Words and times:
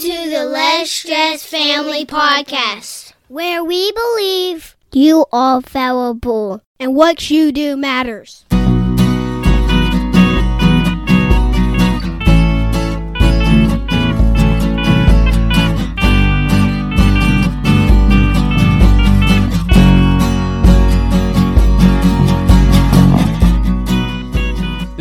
to 0.00 0.30
the 0.30 0.46
Less 0.46 0.90
Stress 0.90 1.44
Family 1.44 2.06
Podcast, 2.06 3.12
where 3.28 3.62
we 3.62 3.92
believe 3.92 4.74
you 4.92 5.26
are 5.30 5.60
fallible 5.60 6.62
and 6.78 6.94
what 6.94 7.28
you 7.28 7.52
do 7.52 7.76
matters. 7.76 8.46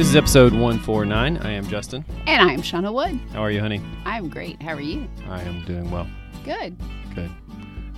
Is 0.10 0.16
episode 0.16 0.54
149. 0.54 1.38
I 1.38 1.52
am 1.52 1.68
Justin. 1.68 2.04
And 2.26 2.42
I'm 2.42 2.64
Shauna 2.64 2.92
Wood. 2.92 3.20
How 3.32 3.44
are 3.44 3.52
you, 3.52 3.60
honey? 3.60 3.80
I'm 4.06 4.28
great. 4.28 4.60
How 4.60 4.74
are 4.74 4.82
you? 4.82 5.08
I 5.28 5.44
am 5.44 5.64
doing 5.66 5.92
well. 5.92 6.08
Good. 6.44 6.76
Good. 7.14 7.30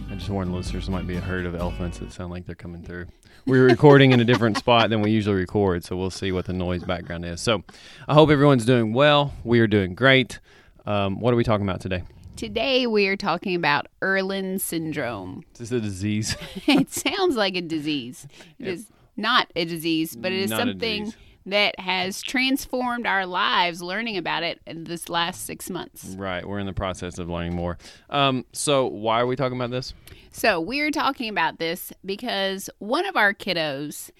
I 0.09 0.15
just 0.15 0.29
warned 0.29 0.53
listeners 0.53 0.87
there 0.87 0.93
might 0.93 1.07
be 1.07 1.15
a 1.15 1.21
herd 1.21 1.45
of 1.45 1.55
elephants 1.55 1.99
that 1.99 2.11
sound 2.11 2.31
like 2.31 2.45
they're 2.45 2.53
coming 2.53 2.83
through. 2.83 3.05
We're 3.45 3.63
recording 3.63 4.11
in 4.11 4.19
a 4.19 4.25
different 4.25 4.57
spot 4.57 4.89
than 4.89 5.01
we 5.01 5.09
usually 5.09 5.37
record, 5.37 5.85
so 5.85 5.95
we'll 5.95 6.09
see 6.09 6.33
what 6.33 6.43
the 6.43 6.51
noise 6.51 6.83
background 6.83 7.23
is. 7.23 7.39
So 7.39 7.63
I 8.09 8.13
hope 8.13 8.29
everyone's 8.29 8.65
doing 8.65 8.91
well. 8.91 9.33
We 9.45 9.61
are 9.61 9.67
doing 9.67 9.95
great. 9.95 10.41
Um, 10.85 11.21
what 11.21 11.33
are 11.33 11.37
we 11.37 11.45
talking 11.45 11.65
about 11.65 11.79
today? 11.79 12.03
Today 12.35 12.87
we 12.87 13.07
are 13.07 13.15
talking 13.15 13.55
about 13.55 13.87
Irlen 14.01 14.59
syndrome. 14.59 15.45
Is 15.53 15.69
this 15.69 15.71
a 15.71 15.79
disease? 15.79 16.35
it 16.67 16.91
sounds 16.91 17.37
like 17.37 17.55
a 17.55 17.61
disease. 17.61 18.27
It 18.59 18.67
is 18.67 18.91
not 19.15 19.49
a 19.55 19.63
disease, 19.63 20.17
but 20.17 20.33
it 20.33 20.39
is 20.39 20.49
Not 20.49 20.59
something. 20.59 21.13
That 21.45 21.79
has 21.79 22.21
transformed 22.21 23.07
our 23.07 23.25
lives 23.25 23.81
learning 23.81 24.17
about 24.17 24.43
it 24.43 24.59
in 24.65 24.83
this 24.83 25.09
last 25.09 25.45
six 25.45 25.69
months. 25.69 26.15
right. 26.17 26.47
We're 26.47 26.59
in 26.59 26.65
the 26.65 26.73
process 26.73 27.17
of 27.17 27.29
learning 27.29 27.55
more. 27.55 27.77
Um, 28.09 28.45
so 28.53 28.85
why 28.85 29.19
are 29.19 29.27
we 29.27 29.35
talking 29.35 29.57
about 29.57 29.71
this? 29.71 29.93
So 30.31 30.61
we're 30.61 30.91
talking 30.91 31.29
about 31.29 31.59
this 31.59 31.91
because 32.05 32.69
one 32.79 33.05
of 33.05 33.15
our 33.17 33.33
kiddos, 33.33 34.11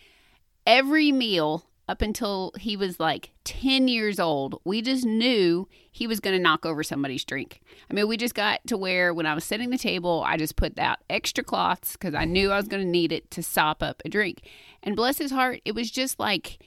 every 0.65 1.11
meal 1.11 1.65
up 1.87 2.01
until 2.01 2.53
he 2.57 2.77
was 2.77 2.99
like 2.99 3.31
10 3.43 3.87
years 3.87 4.19
old, 4.19 4.61
we 4.63 4.81
just 4.81 5.05
knew 5.05 5.67
he 5.91 6.07
was 6.07 6.19
going 6.19 6.35
to 6.35 6.41
knock 6.41 6.65
over 6.65 6.83
somebody's 6.83 7.25
drink. 7.25 7.61
I 7.89 7.93
mean, 7.93 8.07
we 8.07 8.17
just 8.17 8.33
got 8.33 8.65
to 8.67 8.77
where 8.77 9.13
when 9.13 9.25
I 9.25 9.33
was 9.33 9.43
setting 9.43 9.71
the 9.71 9.77
table, 9.77 10.23
I 10.25 10.37
just 10.37 10.55
put 10.55 10.79
out 10.79 10.99
extra 11.09 11.43
cloths 11.43 11.93
because 11.93 12.15
I 12.15 12.25
knew 12.25 12.51
I 12.51 12.57
was 12.57 12.67
going 12.67 12.83
to 12.83 12.89
need 12.89 13.11
it 13.11 13.29
to 13.31 13.43
sop 13.43 13.83
up 13.83 14.01
a 14.05 14.09
drink. 14.09 14.47
And 14.81 14.95
bless 14.95 15.17
his 15.17 15.31
heart, 15.31 15.59
it 15.65 15.75
was 15.75 15.91
just 15.91 16.17
like 16.19 16.59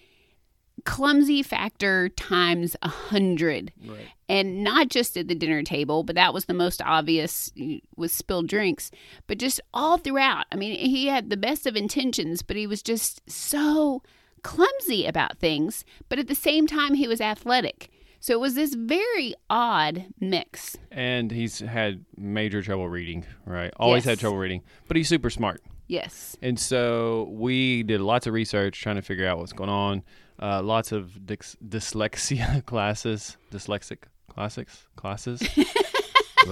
clumsy 0.85 1.43
factor 1.43 2.09
times 2.11 2.77
a 2.83 2.89
hundred 2.89 3.73
Right. 3.87 4.09
and 4.29 4.63
not 4.63 4.89
just 4.89 5.17
at 5.17 5.29
the 5.29 5.35
dinner 5.35 5.63
table 5.63 6.03
but 6.03 6.15
that 6.15 6.35
was 6.35 6.45
the 6.45 6.55
most 6.55 6.83
obvious 6.83 7.51
with 7.97 8.13
spilled 8.13 8.49
drinks 8.49 8.91
but 9.27 9.39
just 9.39 9.61
all 9.73 9.97
throughout 9.99 10.45
i 10.53 10.57
mean 10.57 10.79
he 10.79 11.07
had 11.07 11.31
the 11.31 11.37
best 11.37 11.67
of 11.67 11.75
intentions 11.77 12.43
but 12.43 12.57
he 12.57 12.67
was 12.67 12.83
just 12.83 13.23
so 13.31 14.03
clumsy 14.43 15.07
about 15.07 15.39
things 15.39 15.85
but 16.11 16.19
at 16.19 16.29
the 16.29 16.35
same 16.35 16.67
time 16.67 16.95
he 16.95 17.09
was 17.09 17.21
athletic 17.21 17.89
so 18.21 18.33
it 18.35 18.41
was 18.41 18.55
this 18.55 18.75
very 18.75 19.35
odd 19.51 20.07
mix 20.21 20.77
And 20.91 21.31
he's 21.31 21.59
had 21.61 22.05
major 22.17 22.63
trouble 22.63 22.89
reading, 22.89 23.27
right? 23.45 23.71
Always 23.77 24.05
had 24.05 24.19
trouble 24.19 24.39
reading, 24.39 24.63
but 24.89 24.97
he's 24.97 25.09
super 25.09 25.29
smart. 25.29 25.61
Yes 25.87 26.37
And 26.43 26.59
so 26.59 27.29
we 27.31 27.83
did 27.83 28.01
lots 28.01 28.27
of 28.27 28.33
research 28.35 28.81
trying 28.81 28.97
to 28.97 29.03
figure 29.03 29.27
out 29.27 29.39
what's 29.39 29.53
going 29.53 29.71
on. 29.71 30.03
Uh, 30.41 30.63
lots 30.63 30.93
of 30.93 31.11
dys- 31.25 31.57
dyslexia 31.67 32.65
classes, 32.67 33.37
dyslexic 33.53 33.99
classics 34.29 34.87
classes. 34.97 35.43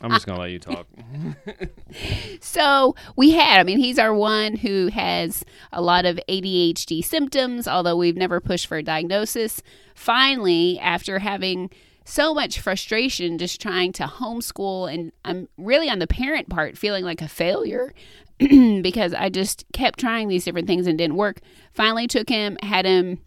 I'm 0.00 0.10
just 0.10 0.26
gonna 0.26 0.40
let 0.40 0.50
you 0.50 0.58
talk. 0.58 0.86
So 2.40 2.94
we 3.16 3.32
had, 3.32 3.60
I 3.60 3.62
mean, 3.62 3.78
he's 3.78 3.98
our 3.98 4.14
one 4.14 4.56
who 4.56 4.88
has 4.88 5.44
a 5.72 5.80
lot 5.82 6.04
of 6.06 6.18
ADHD 6.28 7.04
symptoms, 7.04 7.68
although 7.68 7.96
we've 7.96 8.16
never 8.16 8.40
pushed 8.40 8.66
for 8.66 8.78
a 8.78 8.82
diagnosis. 8.82 9.62
Finally, 9.94 10.78
after 10.80 11.18
having 11.18 11.70
so 12.04 12.34
much 12.34 12.60
frustration 12.60 13.38
just 13.38 13.60
trying 13.60 13.92
to 13.92 14.04
homeschool, 14.04 14.92
and 14.92 15.12
I'm 15.24 15.48
really 15.56 15.88
on 15.88 15.98
the 15.98 16.06
parent 16.06 16.48
part 16.48 16.76
feeling 16.76 17.04
like 17.04 17.22
a 17.22 17.28
failure 17.28 17.94
because 18.38 19.14
I 19.14 19.28
just 19.28 19.64
kept 19.72 20.00
trying 20.00 20.28
these 20.28 20.44
different 20.44 20.66
things 20.66 20.86
and 20.86 20.98
didn't 20.98 21.16
work. 21.16 21.40
Finally, 21.72 22.08
took 22.08 22.28
him, 22.28 22.56
had 22.62 22.84
him 22.84 23.20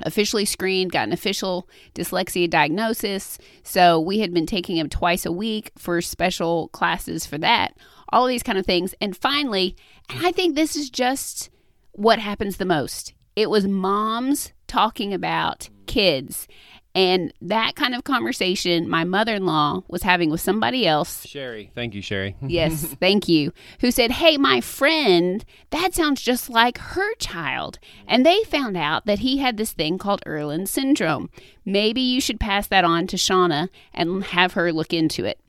officially 0.00 0.44
screened, 0.44 0.92
got 0.92 1.06
an 1.06 1.12
official 1.12 1.68
dyslexia 1.94 2.48
diagnosis. 2.48 3.38
So 3.62 4.00
we 4.00 4.20
had 4.20 4.32
been 4.32 4.46
taking 4.46 4.76
him 4.76 4.88
twice 4.88 5.26
a 5.26 5.32
week 5.32 5.72
for 5.76 6.00
special 6.00 6.68
classes 6.68 7.26
for 7.26 7.38
that, 7.38 7.76
all 8.10 8.26
these 8.26 8.42
kind 8.42 8.58
of 8.58 8.66
things. 8.66 8.94
And 9.00 9.16
finally, 9.16 9.76
and 10.08 10.26
I 10.26 10.32
think 10.32 10.54
this 10.54 10.76
is 10.76 10.90
just 10.90 11.50
what 11.92 12.18
happens 12.18 12.56
the 12.56 12.64
most 12.64 13.14
it 13.34 13.48
was 13.48 13.66
moms 13.66 14.52
talking 14.66 15.14
about 15.14 15.68
kids. 15.86 16.46
And 16.94 17.32
that 17.40 17.74
kind 17.74 17.94
of 17.94 18.04
conversation 18.04 18.88
my 18.88 19.04
mother 19.04 19.34
in 19.36 19.46
law 19.46 19.82
was 19.88 20.02
having 20.02 20.28
with 20.30 20.42
somebody 20.42 20.86
else 20.86 21.26
Sherry, 21.26 21.70
thank 21.74 21.94
you, 21.94 22.02
Sherry. 22.02 22.36
Yes, 22.42 22.84
thank 23.00 23.28
you. 23.28 23.52
Who 23.80 23.90
said, 23.90 24.10
Hey, 24.12 24.36
my 24.36 24.60
friend, 24.60 25.42
that 25.70 25.94
sounds 25.94 26.20
just 26.20 26.50
like 26.50 26.76
her 26.78 27.14
child. 27.14 27.78
And 28.06 28.26
they 28.26 28.42
found 28.44 28.76
out 28.76 29.06
that 29.06 29.20
he 29.20 29.38
had 29.38 29.56
this 29.56 29.72
thing 29.72 29.96
called 29.96 30.22
Irlen 30.26 30.66
syndrome. 30.68 31.30
Maybe 31.64 32.02
you 32.02 32.20
should 32.20 32.38
pass 32.38 32.66
that 32.66 32.84
on 32.84 33.06
to 33.06 33.16
Shauna 33.16 33.68
and 33.94 34.24
have 34.24 34.52
her 34.52 34.72
look 34.72 34.92
into 34.92 35.24
it. 35.24 35.40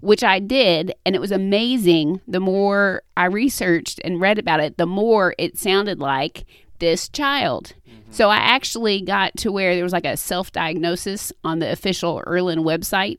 Which 0.00 0.24
I 0.24 0.40
did, 0.40 0.92
and 1.06 1.14
it 1.14 1.20
was 1.20 1.30
amazing. 1.30 2.22
The 2.26 2.40
more 2.40 3.02
I 3.16 3.26
researched 3.26 4.00
and 4.02 4.20
read 4.20 4.36
about 4.36 4.58
it, 4.58 4.76
the 4.76 4.86
more 4.86 5.32
it 5.38 5.58
sounded 5.58 6.00
like 6.00 6.44
this 6.82 7.08
child. 7.08 7.74
Mm-hmm. 7.88 8.10
So 8.10 8.28
I 8.28 8.38
actually 8.38 9.00
got 9.00 9.36
to 9.38 9.52
where 9.52 9.74
there 9.74 9.84
was 9.84 9.92
like 9.92 10.04
a 10.04 10.16
self 10.16 10.50
diagnosis 10.50 11.32
on 11.44 11.60
the 11.60 11.70
official 11.70 12.20
Irlen 12.26 12.64
website, 12.64 13.18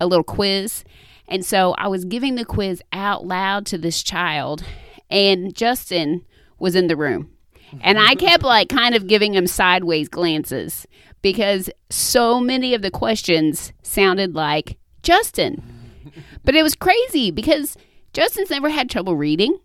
a 0.00 0.06
little 0.06 0.24
quiz. 0.24 0.84
And 1.28 1.44
so 1.44 1.74
I 1.76 1.86
was 1.88 2.06
giving 2.06 2.34
the 2.34 2.46
quiz 2.46 2.82
out 2.92 3.26
loud 3.26 3.66
to 3.66 3.78
this 3.78 4.02
child, 4.02 4.64
and 5.10 5.54
Justin 5.54 6.24
was 6.58 6.74
in 6.74 6.86
the 6.86 6.96
room. 6.96 7.30
And 7.82 7.98
I 7.98 8.14
kept 8.14 8.42
like 8.54 8.70
kind 8.70 8.94
of 8.94 9.06
giving 9.06 9.34
him 9.34 9.46
sideways 9.46 10.08
glances 10.08 10.86
because 11.20 11.68
so 11.90 12.40
many 12.40 12.72
of 12.72 12.80
the 12.80 12.90
questions 12.90 13.72
sounded 13.82 14.34
like 14.34 14.78
Justin. 15.02 15.62
But 16.44 16.54
it 16.54 16.62
was 16.62 16.74
crazy 16.74 17.30
because 17.30 17.78
Justin's 18.12 18.50
never 18.50 18.68
had 18.68 18.90
trouble 18.90 19.16
reading. 19.16 19.58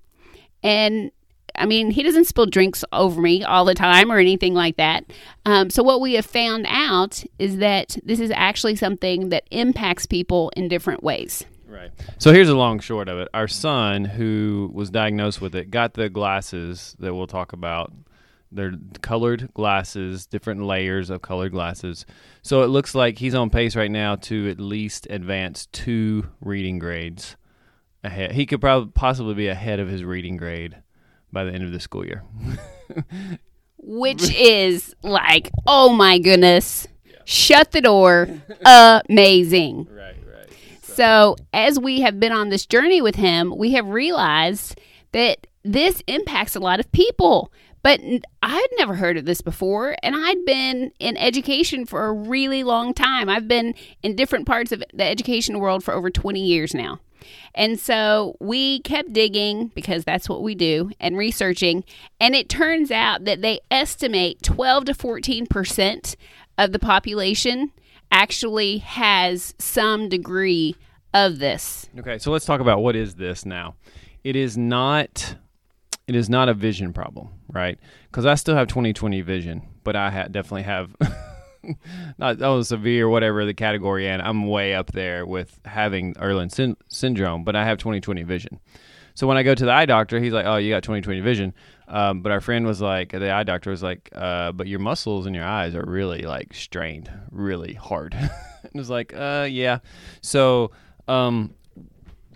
And 0.63 1.11
I 1.55 1.65
mean, 1.65 1.91
he 1.91 2.03
doesn't 2.03 2.25
spill 2.25 2.45
drinks 2.45 2.83
over 2.91 3.21
me 3.21 3.43
all 3.43 3.65
the 3.65 3.75
time 3.75 4.11
or 4.11 4.17
anything 4.17 4.53
like 4.53 4.77
that. 4.77 5.05
Um, 5.45 5.69
so, 5.69 5.83
what 5.83 6.01
we 6.01 6.13
have 6.13 6.25
found 6.25 6.65
out 6.69 7.23
is 7.37 7.57
that 7.57 7.97
this 8.03 8.19
is 8.19 8.31
actually 8.31 8.75
something 8.75 9.29
that 9.29 9.43
impacts 9.51 10.05
people 10.05 10.51
in 10.55 10.67
different 10.67 11.03
ways. 11.03 11.45
Right. 11.69 11.91
So 12.17 12.33
here's 12.33 12.49
a 12.49 12.57
long 12.57 12.79
short 12.79 13.07
of 13.07 13.19
it. 13.19 13.27
Our 13.33 13.47
son, 13.47 14.03
who 14.03 14.71
was 14.73 14.89
diagnosed 14.89 15.39
with 15.39 15.55
it, 15.55 15.69
got 15.69 15.93
the 15.93 16.09
glasses 16.09 16.95
that 16.99 17.13
we'll 17.13 17.27
talk 17.27 17.53
about. 17.53 17.93
They're 18.51 18.73
colored 19.01 19.53
glasses, 19.53 20.25
different 20.25 20.63
layers 20.63 21.11
of 21.11 21.21
colored 21.21 21.51
glasses. 21.51 22.07
So 22.41 22.63
it 22.63 22.67
looks 22.67 22.95
like 22.95 23.19
he's 23.19 23.35
on 23.35 23.51
pace 23.51 23.75
right 23.75 23.91
now 23.91 24.15
to 24.15 24.49
at 24.49 24.59
least 24.59 25.05
advance 25.11 25.67
two 25.67 26.25
reading 26.41 26.79
grades 26.79 27.35
ahead. 28.03 28.31
He 28.31 28.47
could 28.47 28.61
probably 28.61 28.91
possibly 28.91 29.35
be 29.35 29.47
ahead 29.47 29.79
of 29.79 29.87
his 29.87 30.03
reading 30.03 30.37
grade 30.37 30.77
by 31.31 31.43
the 31.43 31.51
end 31.51 31.63
of 31.63 31.71
the 31.71 31.79
school 31.79 32.05
year. 32.05 32.23
which 33.77 34.33
is 34.35 34.95
like, 35.03 35.49
oh 35.65 35.89
my 35.89 36.19
goodness, 36.19 36.87
shut 37.25 37.71
the 37.71 37.81
door, 37.81 38.27
amazing. 38.65 39.87
Right, 39.99 40.15
right. 40.25 40.49
So, 40.81 41.35
as 41.53 41.79
we 41.79 42.01
have 42.01 42.19
been 42.19 42.31
on 42.31 42.49
this 42.49 42.65
journey 42.65 43.01
with 43.01 43.15
him, 43.15 43.53
we 43.57 43.71
have 43.71 43.87
realized 43.87 44.79
that 45.11 45.47
this 45.63 46.03
impacts 46.07 46.55
a 46.55 46.59
lot 46.59 46.79
of 46.79 46.91
people. 46.91 47.51
But 47.81 48.01
I'd 48.43 48.67
never 48.77 48.95
heard 48.95 49.15
of 49.15 49.23
this 49.23 49.39
before, 49.39 49.95
and 50.03 50.13
I'd 50.13 50.43
been 50.43 50.91
in 50.99 51.15
education 51.15 51.85
for 51.85 52.07
a 52.07 52.11
really 52.11 52.63
long 52.63 52.93
time. 52.93 53.29
I've 53.29 53.47
been 53.47 53.73
in 54.03 54.17
different 54.17 54.45
parts 54.45 54.73
of 54.73 54.83
the 54.93 55.05
education 55.05 55.59
world 55.59 55.81
for 55.81 55.93
over 55.93 56.09
20 56.09 56.41
years 56.41 56.73
now. 56.73 56.99
And 57.55 57.79
so 57.79 58.35
we 58.39 58.81
kept 58.81 59.13
digging 59.13 59.67
because 59.75 60.03
that's 60.03 60.29
what 60.29 60.43
we 60.43 60.55
do 60.55 60.91
and 60.99 61.17
researching. 61.17 61.83
And 62.19 62.35
it 62.35 62.49
turns 62.49 62.91
out 62.91 63.25
that 63.25 63.41
they 63.41 63.59
estimate 63.71 64.41
12 64.43 64.85
to 64.85 64.93
14% 64.93 66.15
of 66.57 66.71
the 66.71 66.79
population 66.79 67.71
actually 68.11 68.79
has 68.79 69.53
some 69.59 70.09
degree 70.09 70.75
of 71.13 71.39
this. 71.39 71.89
Okay, 71.97 72.17
so 72.17 72.31
let's 72.31 72.45
talk 72.45 72.61
about 72.61 72.81
what 72.81 72.95
is 72.95 73.15
this 73.15 73.45
now. 73.45 73.75
It 74.23 74.35
is 74.35 74.57
not 74.57 75.35
it 76.07 76.15
is 76.15 76.27
not 76.27 76.49
a 76.49 76.55
vision 76.55 76.91
problem, 76.91 77.29
right? 77.53 77.77
Because 78.09 78.25
I 78.25 78.35
still 78.35 78.55
have 78.55 78.67
20/20 78.67 79.23
vision, 79.23 79.61
but 79.83 79.95
I 79.95 80.09
ha- 80.09 80.27
definitely 80.27 80.63
have 80.63 80.95
not 82.17 82.41
oh 82.41 82.61
severe 82.61 83.09
whatever 83.09 83.45
the 83.45 83.53
category 83.53 84.07
and 84.07 84.21
I'm 84.21 84.47
way 84.47 84.73
up 84.73 84.91
there 84.91 85.25
with 85.25 85.59
having 85.65 86.15
syn- 86.49 86.77
syndrome, 86.87 87.43
but 87.43 87.55
I 87.55 87.65
have 87.65 87.77
20/20 87.77 88.25
vision. 88.25 88.59
So 89.15 89.27
when 89.27 89.37
I 89.37 89.43
go 89.43 89.53
to 89.53 89.65
the 89.65 89.71
eye 89.71 89.85
doctor, 89.85 90.19
he's 90.19 90.31
like, 90.31 90.45
"Oh, 90.45 90.57
you 90.57 90.71
got 90.71 90.83
20/20 90.83 91.21
vision." 91.21 91.53
Um, 91.87 92.21
but 92.21 92.31
our 92.31 92.39
friend 92.39 92.65
was 92.65 92.79
like, 92.79 93.11
the 93.11 93.31
eye 93.31 93.43
doctor 93.43 93.69
was 93.69 93.83
like, 93.83 94.09
uh, 94.13 94.51
"But 94.53 94.67
your 94.67 94.79
muscles 94.79 95.25
in 95.25 95.33
your 95.33 95.43
eyes 95.43 95.75
are 95.75 95.83
really 95.85 96.21
like 96.21 96.53
strained, 96.53 97.11
really 97.31 97.73
hard." 97.73 98.13
and 98.63 98.71
was 98.73 98.89
like, 98.89 99.13
"Uh, 99.13 99.47
yeah." 99.49 99.79
So, 100.21 100.71
um, 101.07 101.53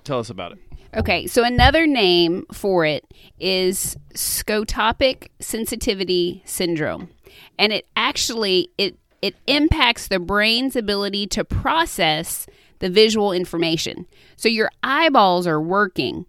tell 0.04 0.20
us 0.20 0.30
about 0.30 0.54
it. 0.54 0.60
Okay, 0.96 1.26
so 1.26 1.44
another 1.44 1.88
name 1.88 2.46
for 2.52 2.86
it 2.86 3.04
is 3.40 3.98
scotopic 4.14 5.30
sensitivity 5.40 6.44
syndrome. 6.46 7.10
And 7.58 7.74
it 7.74 7.88
actually 7.96 8.70
it 8.78 8.98
it 9.24 9.38
impacts 9.48 10.10
the 10.10 10.20
brain's 10.20 10.76
ability 10.76 11.26
to 11.28 11.46
process 11.46 12.46
the 12.80 12.90
visual 12.90 13.32
information. 13.32 14.06
So 14.36 14.50
your 14.50 14.70
eyeballs 14.84 15.48
are 15.48 15.62
working, 15.62 16.26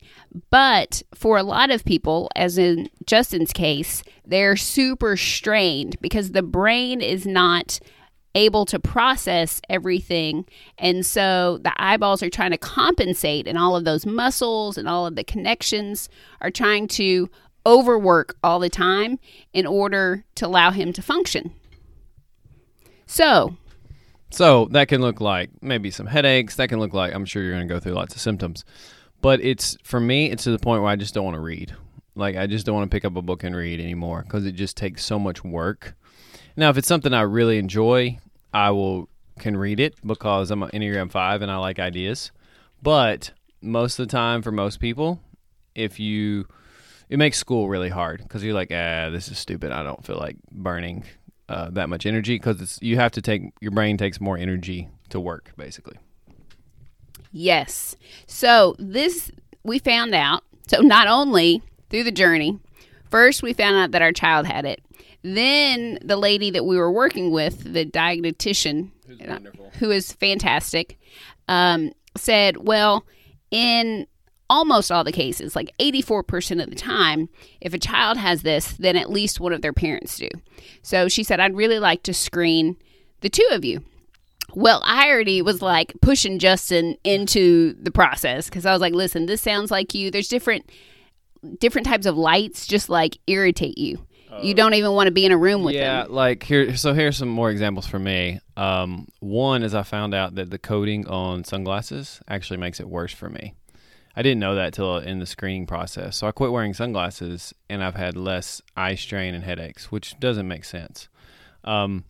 but 0.48 1.02
for 1.12 1.36
a 1.36 1.42
lot 1.42 1.72
of 1.72 1.84
people, 1.84 2.30
as 2.36 2.56
in 2.56 2.88
Justin's 3.04 3.52
case, 3.52 4.04
they're 4.24 4.54
super 4.54 5.16
strained 5.16 6.00
because 6.00 6.30
the 6.30 6.44
brain 6.44 7.00
is 7.00 7.26
not 7.26 7.80
able 8.36 8.64
to 8.66 8.78
process 8.78 9.60
everything. 9.68 10.44
And 10.78 11.04
so 11.04 11.58
the 11.64 11.72
eyeballs 11.76 12.22
are 12.22 12.30
trying 12.30 12.52
to 12.52 12.58
compensate, 12.58 13.48
and 13.48 13.58
all 13.58 13.74
of 13.74 13.84
those 13.84 14.06
muscles 14.06 14.78
and 14.78 14.88
all 14.88 15.04
of 15.04 15.16
the 15.16 15.24
connections 15.24 16.08
are 16.40 16.52
trying 16.52 16.86
to 16.88 17.28
overwork 17.66 18.36
all 18.44 18.60
the 18.60 18.70
time 18.70 19.18
in 19.52 19.66
order 19.66 20.24
to 20.36 20.46
allow 20.46 20.70
him 20.70 20.92
to 20.92 21.02
function. 21.02 21.50
So, 23.06 23.56
So 24.30 24.66
that 24.72 24.88
can 24.88 25.00
look 25.00 25.20
like 25.20 25.50
maybe 25.62 25.90
some 25.90 26.06
headaches. 26.06 26.56
That 26.56 26.68
can 26.68 26.80
look 26.80 26.92
like 26.92 27.14
I'm 27.14 27.24
sure 27.24 27.42
you're 27.42 27.54
going 27.54 27.68
to 27.68 27.72
go 27.72 27.80
through 27.80 27.92
lots 27.92 28.14
of 28.14 28.20
symptoms. 28.20 28.64
But 29.20 29.40
it's 29.40 29.76
for 29.82 30.00
me, 30.00 30.30
it's 30.30 30.44
to 30.44 30.50
the 30.50 30.58
point 30.58 30.82
where 30.82 30.90
I 30.90 30.96
just 30.96 31.14
don't 31.14 31.24
want 31.24 31.36
to 31.36 31.40
read. 31.40 31.74
Like 32.14 32.36
I 32.36 32.46
just 32.46 32.66
don't 32.66 32.74
want 32.74 32.90
to 32.90 32.94
pick 32.94 33.04
up 33.04 33.16
a 33.16 33.22
book 33.22 33.42
and 33.44 33.56
read 33.56 33.80
anymore 33.80 34.22
because 34.22 34.46
it 34.46 34.52
just 34.52 34.76
takes 34.76 35.04
so 35.04 35.18
much 35.18 35.42
work. 35.44 35.96
Now, 36.56 36.70
if 36.70 36.78
it's 36.78 36.88
something 36.88 37.12
I 37.12 37.22
really 37.22 37.58
enjoy, 37.58 38.18
I 38.52 38.70
will 38.70 39.08
can 39.38 39.56
read 39.56 39.80
it 39.80 39.94
because 40.06 40.50
I'm 40.50 40.62
an 40.62 40.70
Enneagram 40.70 41.10
Five 41.10 41.42
and 41.42 41.50
I 41.50 41.56
like 41.56 41.78
ideas. 41.78 42.30
But 42.82 43.32
most 43.60 43.98
of 43.98 44.06
the 44.06 44.12
time, 44.12 44.42
for 44.42 44.52
most 44.52 44.78
people, 44.78 45.20
if 45.74 45.98
you 45.98 46.46
it 47.08 47.18
makes 47.18 47.38
school 47.38 47.68
really 47.68 47.88
hard 47.88 48.22
because 48.22 48.44
you're 48.44 48.54
like, 48.54 48.70
ah, 48.70 49.10
this 49.10 49.28
is 49.28 49.38
stupid. 49.38 49.72
I 49.72 49.82
don't 49.82 50.04
feel 50.04 50.16
like 50.16 50.36
burning 50.50 51.04
uh, 51.48 51.70
that 51.70 51.88
much 51.88 52.06
energy 52.06 52.36
because 52.36 52.60
it's 52.60 52.78
you 52.80 52.96
have 52.96 53.12
to 53.12 53.22
take 53.22 53.52
your 53.60 53.70
brain 53.70 53.96
takes 53.96 54.20
more 54.20 54.36
energy 54.38 54.88
to 55.10 55.20
work 55.20 55.52
basically. 55.56 55.98
yes. 57.32 57.96
So, 58.26 58.74
this 58.78 59.30
we 59.62 59.78
found 59.78 60.14
out. 60.14 60.42
So, 60.66 60.80
not 60.80 61.06
only 61.06 61.62
through 61.90 62.04
the 62.04 62.12
journey, 62.12 62.58
first 63.10 63.42
we 63.42 63.52
found 63.52 63.76
out 63.76 63.90
that 63.92 64.02
our 64.02 64.12
child 64.12 64.46
had 64.46 64.64
it. 64.64 64.80
Then 65.22 65.98
the 66.02 66.16
lady 66.16 66.50
that 66.50 66.64
we 66.64 66.76
were 66.76 66.92
working 66.92 67.30
with, 67.30 67.72
the 67.72 67.84
diagnostician, 67.84 68.92
who 69.78 69.90
is 69.90 70.12
fantastic, 70.12 70.98
um, 71.48 71.92
said, 72.16 72.58
well, 72.58 73.06
in 73.50 74.06
almost 74.48 74.92
all 74.92 75.04
the 75.04 75.12
cases, 75.12 75.56
like 75.56 75.72
84% 75.78 76.62
of 76.62 76.70
the 76.70 76.76
time, 76.76 77.28
if 77.60 77.74
a 77.74 77.78
child 77.78 78.18
has 78.18 78.42
this, 78.42 78.72
then 78.72 78.96
at 78.96 79.10
least 79.10 79.40
one 79.40 79.52
of 79.52 79.62
their 79.62 79.72
parents 79.72 80.18
do. 80.18 80.28
So 80.82 81.08
she 81.08 81.22
said, 81.22 81.40
I'd 81.40 81.56
really 81.56 81.78
like 81.78 82.02
to 82.04 82.14
screen 82.14 82.76
the 83.20 83.28
two 83.28 83.48
of 83.50 83.64
you. 83.64 83.82
Well, 84.54 84.82
I 84.84 85.10
already 85.10 85.42
was 85.42 85.62
like 85.62 85.94
pushing 86.00 86.38
Justin 86.38 86.96
into 87.02 87.74
the 87.74 87.90
process 87.90 88.48
because 88.48 88.66
I 88.66 88.72
was 88.72 88.80
like, 88.80 88.94
listen, 88.94 89.26
this 89.26 89.40
sounds 89.40 89.70
like 89.70 89.94
you. 89.94 90.10
There's 90.10 90.28
different 90.28 90.70
different 91.58 91.86
types 91.86 92.06
of 92.06 92.16
lights 92.16 92.66
just 92.66 92.88
like 92.88 93.18
irritate 93.26 93.76
you. 93.76 94.06
you 94.42 94.54
don't 94.54 94.74
even 94.74 94.92
want 94.92 95.06
to 95.06 95.12
be 95.12 95.24
in 95.24 95.30
a 95.30 95.36
room 95.36 95.62
with 95.62 95.74
yeah, 95.74 96.02
them. 96.02 96.10
Yeah, 96.10 96.16
like 96.16 96.42
here. 96.42 96.76
So 96.76 96.92
here's 96.92 97.16
some 97.16 97.28
more 97.28 97.50
examples 97.50 97.86
for 97.86 97.98
me. 97.98 98.40
Um, 98.56 99.08
one 99.20 99.62
is 99.62 99.74
I 99.74 99.82
found 99.84 100.14
out 100.14 100.34
that 100.36 100.50
the 100.50 100.58
coating 100.58 101.06
on 101.06 101.44
sunglasses 101.44 102.20
actually 102.28 102.56
makes 102.56 102.80
it 102.80 102.88
worse 102.88 103.12
for 103.12 103.28
me. 103.28 103.54
I 104.16 104.22
didn't 104.22 104.40
know 104.40 104.54
that 104.54 104.72
till 104.72 104.98
in 104.98 105.18
the 105.18 105.26
screening 105.26 105.66
process. 105.66 106.16
So 106.16 106.26
I 106.26 106.32
quit 106.32 106.52
wearing 106.52 106.74
sunglasses, 106.74 107.52
and 107.68 107.82
I've 107.82 107.96
had 107.96 108.16
less 108.16 108.62
eye 108.76 108.94
strain 108.94 109.34
and 109.34 109.44
headaches, 109.44 109.90
which 109.90 110.18
doesn't 110.20 110.46
make 110.46 110.64
sense. 110.64 111.08
Um, 111.64 112.04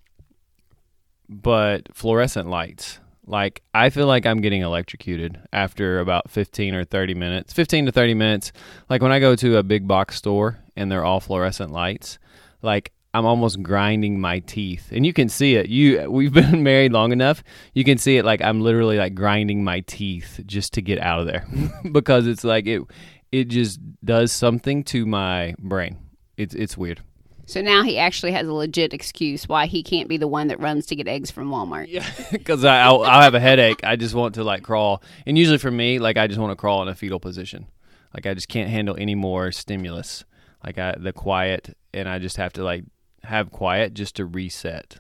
but 1.29 1.89
fluorescent 1.95 2.49
lights, 2.49 2.99
like 3.27 3.63
I 3.73 3.91
feel 3.91 4.07
like 4.07 4.27
I'm 4.27 4.41
getting 4.41 4.63
electrocuted 4.63 5.41
after 5.53 5.99
about 6.01 6.31
15 6.31 6.75
or 6.75 6.85
30 6.85 7.15
minutes. 7.15 7.53
15 7.53 7.87
to 7.87 7.93
30 7.93 8.15
minutes. 8.15 8.53
Like 8.89 9.03
when 9.03 9.13
I 9.13 9.21
go 9.21 9.35
to 9.37 9.57
a 9.57 9.63
big 9.63 9.89
box 9.89 10.17
store 10.17 10.59
and 10.77 10.91
they're 10.91 11.05
all 11.05 11.21
fluorescent 11.21 11.73
lights, 11.73 12.19
like 12.63 12.93
I'm 13.15 13.25
almost 13.25 13.63
grinding 13.63 14.21
my 14.21 14.41
teeth. 14.41 14.89
And 14.91 15.07
you 15.07 15.13
can 15.13 15.29
see 15.29 15.55
it. 15.55 15.69
You 15.69 16.11
we've 16.11 16.33
been 16.43 16.63
married 16.63 16.93
long 16.93 17.13
enough. 17.13 17.43
You 17.73 17.85
can 17.85 17.97
see 17.97 18.17
it 18.19 18.25
like 18.25 18.43
I'm 18.43 18.61
literally 18.61 18.99
like 18.99 19.15
grinding 19.15 19.63
my 19.63 19.81
teeth 19.81 20.41
just 20.45 20.75
to 20.75 20.83
get 20.83 20.99
out 21.01 21.21
of 21.21 21.27
there 21.27 21.47
because 21.93 22.27
it's 22.27 22.45
like 22.45 22.67
it 22.67 22.83
it 23.31 23.49
just 23.49 23.81
does 24.05 24.33
something 24.33 24.83
to 24.85 25.07
my 25.07 25.55
brain. 25.59 25.97
It's 26.37 26.55
it's 26.55 26.77
weird. 26.77 27.01
So 27.47 27.61
now 27.61 27.83
he 27.83 27.99
actually 27.99 28.33
has 28.33 28.49
a 28.49 28.53
legit 28.53 28.95
excuse 28.95 29.47
why 29.47 29.67
he 29.67 29.83
can't 29.83 30.09
be 30.09 30.17
the 30.17 30.27
one 30.27 30.49
that 30.49 30.61
runs 30.61 30.87
to 30.87 30.97
get 30.97 31.07
eggs 31.07 31.31
from 31.31 31.51
Walmart. 31.51 31.87
Yeah, 31.89 32.09
because 32.33 32.65
I'll, 32.65 33.03
I'll 33.03 33.21
have 33.21 33.35
a 33.35 33.41
headache. 33.41 33.81
I 33.85 33.97
just 33.97 34.15
want 34.15 34.37
to 34.37 34.45
like 34.45 34.63
crawl, 34.63 35.03
and 35.27 35.37
usually 35.37 35.59
for 35.59 35.71
me, 35.71 35.99
like 35.99 36.17
I 36.17 36.27
just 36.27 36.41
want 36.41 36.53
to 36.53 36.57
crawl 36.57 36.83
in 36.83 36.89
a 36.89 36.95
fetal 36.95 37.21
position. 37.21 37.67
Like 38.15 38.27
I 38.27 38.35
just 38.35 38.49
can't 38.49 38.71
handle 38.71 38.97
any 38.99 39.15
more 39.15 39.53
stimulus. 39.53 40.25
Like 40.65 40.79
I, 40.79 40.95
the 40.99 41.13
quiet, 41.13 41.77
and 41.93 42.09
I 42.09 42.19
just 42.19 42.39
have 42.39 42.55
to 42.55 42.65
like 42.65 42.85
have 43.25 43.51
quiet 43.51 43.95
just 43.95 44.17
to 44.17 44.25
reset. 44.25 44.99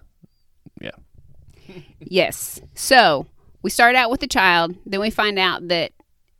Yeah. 0.80 0.90
Yes. 1.98 2.60
So 2.74 3.26
we 3.62 3.70
start 3.70 3.96
out 3.96 4.10
with 4.10 4.20
the 4.20 4.26
child, 4.26 4.76
then 4.84 5.00
we 5.00 5.10
find 5.10 5.38
out 5.38 5.68
that 5.68 5.92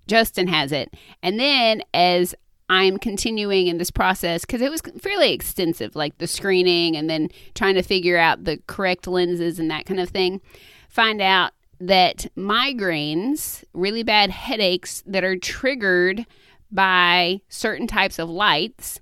Justin 0.07 0.47
has 0.49 0.73
it. 0.73 0.93
And 1.23 1.41
then 1.41 1.83
as 1.95 2.35
I'm 2.69 2.99
continuing 2.99 3.67
in 3.67 3.79
this 3.79 3.91
process, 3.91 4.43
because 4.43 4.61
it 4.61 4.71
was 4.71 4.83
fairly 4.99 5.33
extensive, 5.33 5.97
like 5.97 6.19
the 6.19 6.27
screening 6.27 6.97
and 6.97 7.09
then 7.09 7.29
trying 7.55 7.75
to 7.75 7.83
figure 7.83 8.19
out 8.19 8.45
the 8.45 8.61
correct 8.67 9.07
lenses 9.07 9.59
and 9.59 9.71
that 9.71 9.87
kind 9.87 10.01
of 10.01 10.09
thing, 10.09 10.41
find 10.89 11.21
out 11.21 11.53
that 11.81 12.27
migraines, 12.37 13.65
really 13.75 14.03
bad 14.03 14.31
headaches 14.31 15.03
that 15.07 15.25
are 15.25 15.37
triggered 15.37 16.25
by 16.71 17.41
certain 17.49 17.87
types 17.87 18.19
of 18.19 18.29
lights, 18.29 19.01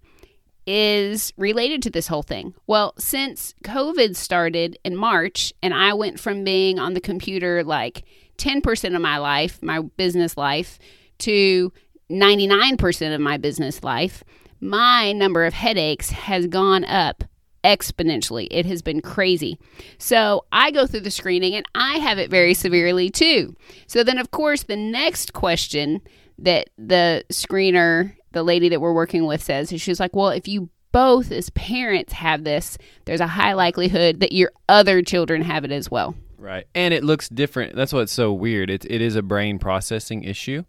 is 0.66 1.32
related 1.36 1.82
to 1.82 1.90
this 1.90 2.06
whole 2.06 2.22
thing. 2.22 2.54
Well, 2.66 2.94
since 2.98 3.54
COVID 3.64 4.16
started 4.16 4.78
in 4.84 4.96
March 4.96 5.52
and 5.62 5.74
I 5.74 5.94
went 5.94 6.20
from 6.20 6.44
being 6.44 6.78
on 6.78 6.94
the 6.94 7.00
computer 7.00 7.64
like 7.64 8.04
10% 8.38 8.94
of 8.94 9.02
my 9.02 9.18
life, 9.18 9.62
my 9.62 9.80
business 9.80 10.36
life, 10.36 10.78
to 11.18 11.72
99% 12.10 13.14
of 13.14 13.20
my 13.20 13.36
business 13.36 13.82
life, 13.82 14.24
my 14.60 15.12
number 15.12 15.44
of 15.44 15.54
headaches 15.54 16.10
has 16.10 16.46
gone 16.46 16.84
up 16.84 17.24
exponentially. 17.64 18.48
It 18.50 18.66
has 18.66 18.82
been 18.82 19.00
crazy. 19.00 19.58
So 19.98 20.44
I 20.52 20.70
go 20.70 20.86
through 20.86 21.00
the 21.00 21.10
screening 21.10 21.54
and 21.54 21.66
I 21.74 21.98
have 21.98 22.18
it 22.18 22.30
very 22.30 22.54
severely 22.54 23.10
too. 23.10 23.56
So 23.86 24.02
then, 24.02 24.18
of 24.18 24.30
course, 24.30 24.64
the 24.64 24.76
next 24.76 25.32
question 25.32 26.00
that 26.38 26.70
the 26.76 27.24
screener, 27.30 28.16
the 28.32 28.42
lady 28.42 28.68
that 28.68 28.80
we're 28.80 28.92
working 28.92 29.26
with, 29.26 29.42
says 29.42 29.72
is 29.72 29.80
she's 29.80 30.00
like, 30.00 30.14
Well, 30.14 30.28
if 30.28 30.48
you 30.48 30.70
both 30.92 31.32
as 31.32 31.50
parents 31.50 32.12
have 32.12 32.44
this, 32.44 32.76
there's 33.06 33.20
a 33.20 33.26
high 33.26 33.54
likelihood 33.54 34.20
that 34.20 34.32
your 34.32 34.52
other 34.68 35.02
children 35.02 35.42
have 35.42 35.64
it 35.64 35.72
as 35.72 35.90
well. 35.90 36.14
Right. 36.38 36.66
And 36.74 36.92
it 36.92 37.02
looks 37.02 37.28
different. 37.28 37.74
That's 37.74 37.92
what's 37.92 38.12
so 38.12 38.32
weird. 38.32 38.68
It, 38.68 38.84
it 38.84 39.00
is 39.00 39.16
a 39.16 39.22
brain 39.22 39.58
processing 39.58 40.24
issue. 40.24 40.64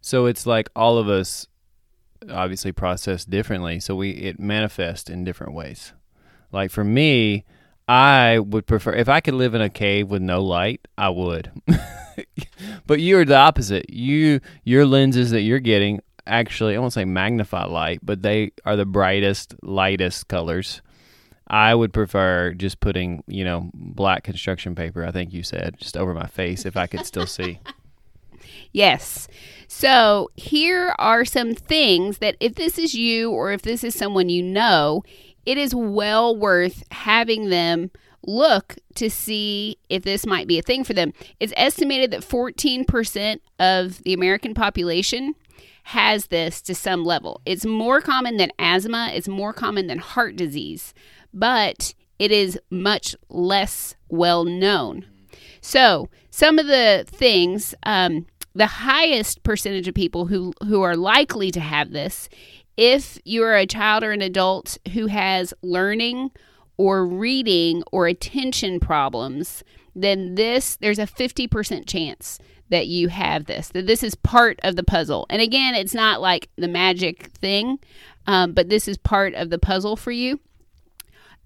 So 0.00 0.26
it's 0.26 0.46
like 0.46 0.68
all 0.76 0.98
of 0.98 1.08
us 1.08 1.46
obviously 2.30 2.72
process 2.72 3.24
differently. 3.24 3.80
So 3.80 3.96
we 3.96 4.10
it 4.10 4.38
manifests 4.38 5.10
in 5.10 5.24
different 5.24 5.54
ways. 5.54 5.92
Like 6.52 6.70
for 6.70 6.84
me, 6.84 7.44
I 7.88 8.38
would 8.38 8.66
prefer 8.66 8.92
if 8.92 9.08
I 9.08 9.20
could 9.20 9.34
live 9.34 9.54
in 9.54 9.60
a 9.60 9.70
cave 9.70 10.10
with 10.10 10.22
no 10.22 10.42
light, 10.42 10.86
I 10.96 11.08
would. 11.08 11.50
but 12.86 13.00
you're 13.00 13.24
the 13.24 13.36
opposite. 13.36 13.90
You 13.90 14.40
your 14.62 14.86
lenses 14.86 15.30
that 15.30 15.40
you're 15.40 15.58
getting 15.58 16.00
actually 16.26 16.76
I 16.76 16.78
won't 16.78 16.92
say 16.92 17.04
magnify 17.04 17.64
light, 17.64 18.00
but 18.02 18.22
they 18.22 18.52
are 18.64 18.76
the 18.76 18.86
brightest, 18.86 19.54
lightest 19.62 20.28
colors. 20.28 20.82
I 21.46 21.74
would 21.74 21.92
prefer 21.92 22.54
just 22.54 22.80
putting, 22.80 23.22
you 23.26 23.44
know, 23.44 23.70
black 23.74 24.24
construction 24.24 24.74
paper, 24.74 25.04
I 25.04 25.10
think 25.10 25.32
you 25.32 25.42
said, 25.42 25.76
just 25.78 25.96
over 25.96 26.14
my 26.14 26.26
face 26.26 26.64
if 26.64 26.76
I 26.76 26.86
could 26.86 27.06
still 27.06 27.26
see. 27.26 27.60
Yes. 28.72 29.28
So 29.68 30.30
here 30.36 30.94
are 30.98 31.24
some 31.24 31.54
things 31.54 32.18
that 32.18 32.36
if 32.40 32.56
this 32.56 32.78
is 32.78 32.94
you 32.94 33.30
or 33.30 33.52
if 33.52 33.62
this 33.62 33.84
is 33.84 33.94
someone 33.94 34.28
you 34.28 34.42
know, 34.42 35.02
it 35.46 35.58
is 35.58 35.74
well 35.74 36.36
worth 36.36 36.84
having 36.90 37.50
them 37.50 37.90
look 38.26 38.76
to 38.96 39.10
see 39.10 39.78
if 39.88 40.02
this 40.02 40.26
might 40.26 40.48
be 40.48 40.58
a 40.58 40.62
thing 40.62 40.84
for 40.84 40.94
them. 40.94 41.12
It's 41.40 41.52
estimated 41.56 42.10
that 42.10 42.22
14% 42.22 43.40
of 43.58 44.02
the 44.02 44.12
American 44.12 44.54
population 44.54 45.34
has 45.84 46.26
this 46.26 46.62
to 46.62 46.74
some 46.74 47.04
level. 47.04 47.42
It's 47.44 47.66
more 47.66 48.00
common 48.00 48.38
than 48.38 48.50
asthma, 48.58 49.10
it's 49.12 49.28
more 49.28 49.52
common 49.52 49.86
than 49.86 49.98
heart 49.98 50.34
disease, 50.34 50.94
but 51.32 51.94
it 52.18 52.32
is 52.32 52.58
much 52.70 53.14
less 53.28 53.94
well 54.08 54.44
known. 54.44 55.06
So, 55.60 56.08
some 56.30 56.58
of 56.58 56.66
the 56.66 57.04
things, 57.06 57.74
um, 57.84 58.26
the 58.54 58.66
highest 58.66 59.42
percentage 59.42 59.86
of 59.86 59.94
people 59.94 60.26
who, 60.26 60.52
who 60.66 60.80
are 60.82 60.96
likely 60.96 61.50
to 61.50 61.60
have 61.60 61.90
this, 61.90 62.28
if 62.76 63.18
you're 63.24 63.54
a 63.54 63.66
child 63.66 64.04
or 64.04 64.12
an 64.12 64.22
adult 64.22 64.78
who 64.94 65.06
has 65.08 65.52
learning 65.62 66.30
or 66.78 67.06
reading 67.06 67.82
or 67.92 68.06
attention 68.06 68.80
problems, 68.80 69.62
then 69.94 70.34
this, 70.34 70.76
there's 70.76 70.98
a 70.98 71.06
50% 71.06 71.86
chance 71.86 72.38
that 72.70 72.86
you 72.86 73.08
have 73.08 73.46
this, 73.46 73.68
that 73.68 73.86
this 73.86 74.02
is 74.02 74.14
part 74.14 74.58
of 74.62 74.76
the 74.76 74.84
puzzle. 74.84 75.26
And 75.30 75.42
again, 75.42 75.74
it's 75.74 75.94
not 75.94 76.20
like 76.20 76.48
the 76.56 76.68
magic 76.68 77.26
thing, 77.32 77.78
um, 78.26 78.52
but 78.52 78.68
this 78.68 78.88
is 78.88 78.96
part 78.96 79.34
of 79.34 79.50
the 79.50 79.58
puzzle 79.58 79.96
for 79.96 80.10
you. 80.10 80.40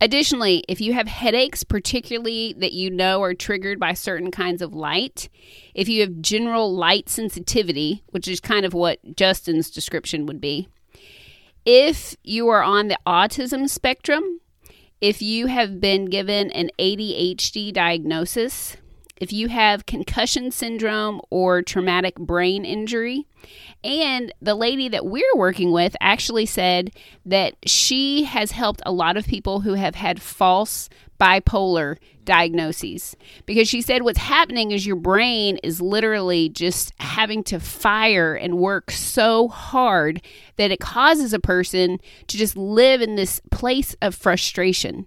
Additionally, 0.00 0.64
if 0.68 0.80
you 0.80 0.92
have 0.92 1.08
headaches, 1.08 1.64
particularly 1.64 2.54
that 2.58 2.72
you 2.72 2.88
know 2.88 3.20
are 3.20 3.34
triggered 3.34 3.80
by 3.80 3.94
certain 3.94 4.30
kinds 4.30 4.62
of 4.62 4.72
light, 4.72 5.28
if 5.74 5.88
you 5.88 6.02
have 6.02 6.20
general 6.20 6.72
light 6.72 7.08
sensitivity, 7.08 8.04
which 8.10 8.28
is 8.28 8.38
kind 8.38 8.64
of 8.64 8.74
what 8.74 9.16
Justin's 9.16 9.70
description 9.70 10.24
would 10.26 10.40
be, 10.40 10.68
if 11.64 12.14
you 12.22 12.48
are 12.48 12.62
on 12.62 12.86
the 12.86 12.98
autism 13.04 13.68
spectrum, 13.68 14.40
if 15.00 15.20
you 15.20 15.48
have 15.48 15.80
been 15.80 16.06
given 16.06 16.52
an 16.52 16.70
ADHD 16.78 17.72
diagnosis, 17.72 18.76
if 19.20 19.32
you 19.32 19.48
have 19.48 19.86
concussion 19.86 20.50
syndrome 20.50 21.20
or 21.30 21.62
traumatic 21.62 22.16
brain 22.16 22.64
injury. 22.64 23.26
And 23.84 24.32
the 24.42 24.54
lady 24.54 24.88
that 24.88 25.06
we're 25.06 25.36
working 25.36 25.70
with 25.72 25.96
actually 26.00 26.46
said 26.46 26.90
that 27.24 27.54
she 27.66 28.24
has 28.24 28.50
helped 28.50 28.82
a 28.84 28.92
lot 28.92 29.16
of 29.16 29.26
people 29.26 29.60
who 29.60 29.74
have 29.74 29.94
had 29.94 30.20
false 30.20 30.88
bipolar 31.18 31.96
diagnoses 32.24 33.16
because 33.46 33.66
she 33.68 33.80
said 33.80 34.02
what's 34.02 34.18
happening 34.18 34.70
is 34.70 34.86
your 34.86 34.96
brain 34.96 35.56
is 35.62 35.80
literally 35.80 36.48
just 36.50 36.92
having 37.00 37.42
to 37.42 37.58
fire 37.58 38.34
and 38.34 38.58
work 38.58 38.90
so 38.90 39.48
hard 39.48 40.20
that 40.56 40.70
it 40.70 40.78
causes 40.78 41.32
a 41.32 41.40
person 41.40 41.98
to 42.26 42.36
just 42.36 42.56
live 42.56 43.00
in 43.00 43.16
this 43.16 43.40
place 43.50 43.96
of 44.02 44.14
frustration. 44.14 45.06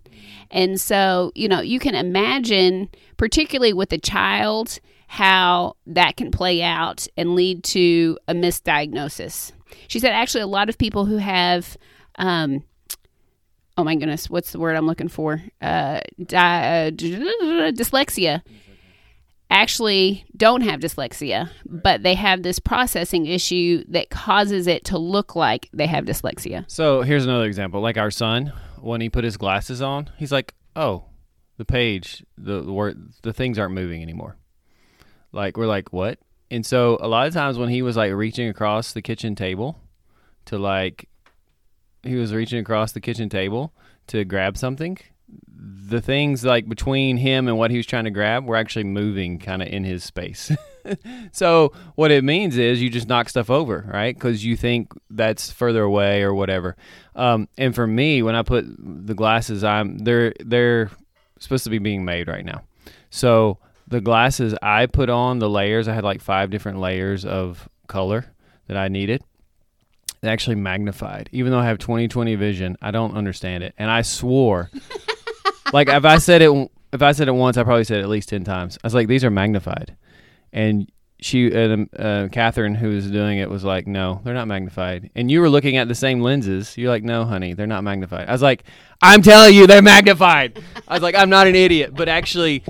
And 0.50 0.82
so, 0.82 1.32
you 1.36 1.48
know, 1.48 1.62
you 1.62 1.80
can 1.80 1.96
imagine, 1.96 2.90
particularly 3.18 3.74
with 3.74 3.94
a 3.94 3.98
child, 3.98 4.80
how 5.08 5.76
that 5.86 6.18
can 6.18 6.32
play 6.32 6.64
out 6.64 7.08
and 7.18 7.36
lead 7.36 7.64
to 7.66 8.18
a 8.28 8.34
misdiagnosis. 8.34 9.52
She 9.88 10.00
said 10.00 10.12
actually 10.12 10.42
a 10.42 10.48
lot 10.48 10.70
of 10.70 10.78
people 10.78 11.06
who 11.06 11.18
have 11.18 11.78
um, 12.18 12.64
oh 13.82 13.84
my 13.84 13.96
goodness, 13.96 14.30
what's 14.30 14.52
the 14.52 14.60
word 14.60 14.76
I'm 14.76 14.86
looking 14.86 15.08
for? 15.08 15.42
Uh, 15.60 16.02
di- 16.24 16.88
uh, 16.88 16.92
dyslexia 16.92 18.44
actually 19.50 20.24
don't 20.38 20.62
have 20.62 20.80
dyslexia, 20.80 21.50
but 21.66 22.04
they 22.04 22.14
have 22.14 22.44
this 22.44 22.60
processing 22.60 23.26
issue 23.26 23.84
that 23.88 24.12
causes 24.12 24.68
it 24.68 24.86
to 24.86 25.00
look 25.00 25.36
like 25.36 25.68
they 25.74 25.88
have 25.88 26.06
dyslexia. 26.06 26.64
So 26.68 27.02
here's 27.02 27.26
another 27.26 27.46
example. 27.46 27.82
Like 27.82 27.98
our 27.98 28.12
son, 28.12 28.54
when 28.80 29.02
he 29.02 29.10
put 29.10 29.24
his 29.24 29.36
glasses 29.36 29.82
on, 29.82 30.12
he's 30.16 30.32
like, 30.32 30.54
"Oh, 30.76 31.06
the 31.58 31.66
page, 31.66 32.24
the 32.38 32.62
the, 32.62 32.72
word, 32.72 33.14
the 33.24 33.34
things 33.34 33.58
aren't 33.58 33.74
moving 33.74 34.04
anymore." 34.04 34.38
Like 35.32 35.58
we're 35.58 35.66
like, 35.66 35.92
"What?" 35.92 36.20
And 36.52 36.64
so 36.64 37.00
a 37.02 37.08
lot 37.08 37.26
of 37.26 37.34
times 37.34 37.58
when 37.58 37.70
he 37.70 37.82
was 37.82 37.98
like 37.98 38.14
reaching 38.14 38.48
across 38.48 38.94
the 38.94 39.02
kitchen 39.02 39.34
table 39.34 39.80
to 40.46 40.60
like 40.60 41.10
he 42.04 42.16
was 42.16 42.34
reaching 42.34 42.60
across 42.60 42.92
the 42.92 43.02
kitchen 43.02 43.30
table 43.30 43.74
to 44.08 44.26
grab 44.26 44.58
something 44.58 44.98
the 45.62 46.02
things 46.02 46.44
like 46.44 46.68
between 46.68 47.18
him 47.18 47.48
and 47.48 47.58
what 47.58 47.72
he 47.72 47.78
was 47.78 47.86
trying 47.86 48.06
to 48.06 48.12
grab 48.12 48.46
were 48.46 48.56
actually 48.56 48.84
moving 48.84 49.38
kind 49.38 49.62
of 49.62 49.68
in 49.68 49.84
his 49.84 50.04
space. 50.04 50.52
so 51.32 51.72
what 51.96 52.12
it 52.12 52.24
means 52.24 52.58
is 52.58 52.82
you 52.82 52.90
just 52.90 53.08
knock 53.08 53.30
stuff 53.30 53.50
over, 53.50 53.88
right? 53.92 54.16
Because 54.16 54.44
you 54.44 54.58
think 54.58 54.92
that's 55.10 55.52
further 55.52 55.84
away 55.84 56.24
or 56.24 56.34
whatever. 56.34 56.76
Um, 57.16 57.48
and 57.58 57.76
for 57.76 57.86
me, 57.86 58.24
when 58.24 58.36
I 58.36 58.42
put 58.42 58.66
the 58.68 59.14
glasses, 59.14 59.64
I'm 59.64 60.00
they're 60.00 60.34
they're 60.40 60.90
supposed 61.40 61.64
to 61.66 61.70
be 61.70 61.80
being 61.80 62.06
made 62.06 62.28
right 62.28 62.46
now. 62.46 62.64
So 63.10 63.60
the 63.88 64.02
glasses 64.02 64.56
I 64.62 64.88
put 64.88 65.10
on 65.10 65.40
the 65.40 65.50
layers, 65.50 65.88
I 65.88 65.94
had 65.94 66.04
like 66.04 66.22
five 66.22 66.50
different 66.50 66.80
layers 66.80 67.26
of 67.26 67.70
color 67.88 68.26
that 68.68 68.78
I 68.78 68.88
needed 68.88 69.24
actually 70.24 70.56
magnified. 70.56 71.30
Even 71.32 71.52
though 71.52 71.60
I 71.60 71.66
have 71.66 71.78
20/20 71.78 72.38
vision, 72.38 72.78
I 72.82 72.92
don't 72.92 73.16
understand 73.16 73.64
it. 73.64 73.74
And 73.78 73.90
I 73.90 74.02
swore, 74.02 74.70
like 75.74 75.90
if 75.90 76.06
I 76.06 76.18
said 76.18 76.42
it, 76.42 76.72
if 76.94 77.02
I 77.02 77.12
said 77.12 77.28
it 77.28 77.34
once, 77.34 77.58
I 77.58 77.64
probably 77.64 77.84
said 77.84 78.00
it 78.00 78.04
at 78.04 78.10
least 78.10 78.30
ten 78.30 78.44
times. 78.44 78.78
I 78.84 78.88
was 78.88 78.94
like, 78.94 79.08
these 79.08 79.24
are 79.24 79.32
magnified, 79.32 79.96
and 80.54 80.92
she, 81.22 81.54
uh, 81.56 81.78
uh, 81.98 82.28
Catherine, 82.30 82.74
who 82.74 82.90
was 82.90 83.10
doing 83.10 83.38
it, 83.38 83.48
was 83.50 83.64
like, 83.64 83.86
no, 83.86 84.22
they're 84.24 84.34
not 84.34 84.48
magnified. 84.48 85.12
And 85.16 85.30
you 85.30 85.40
were 85.40 85.50
looking 85.50 85.78
at 85.78 85.88
the 85.88 85.94
same 85.94 86.22
lenses. 86.22 86.76
You're 86.78 86.90
like, 86.90 87.04
no, 87.04 87.26
honey, 87.26 87.54
they're 87.54 87.68
not 87.68 87.84
magnified. 87.84 88.28
I 88.28 88.32
was 88.32 88.42
like, 88.42 88.64
I'm 89.04 89.22
telling 89.22 89.54
you, 89.54 89.68
they're 89.68 89.84
magnified. 89.84 90.60
I 90.88 90.96
was 90.96 91.04
like, 91.04 91.14
I'm 91.14 91.30
not 91.30 91.48
an 91.48 91.56
idiot, 91.56 91.94
but 91.96 92.10
actually. 92.10 92.64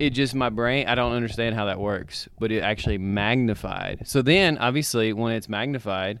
It 0.00 0.10
just 0.10 0.34
my 0.34 0.48
brain. 0.48 0.88
I 0.88 0.96
don't 0.96 1.12
understand 1.12 1.54
how 1.54 1.66
that 1.66 1.78
works, 1.78 2.28
but 2.40 2.50
it 2.50 2.62
actually 2.62 2.98
magnified. 2.98 4.08
So 4.08 4.22
then, 4.22 4.58
obviously, 4.58 5.12
when 5.12 5.32
it's 5.34 5.48
magnified, 5.48 6.18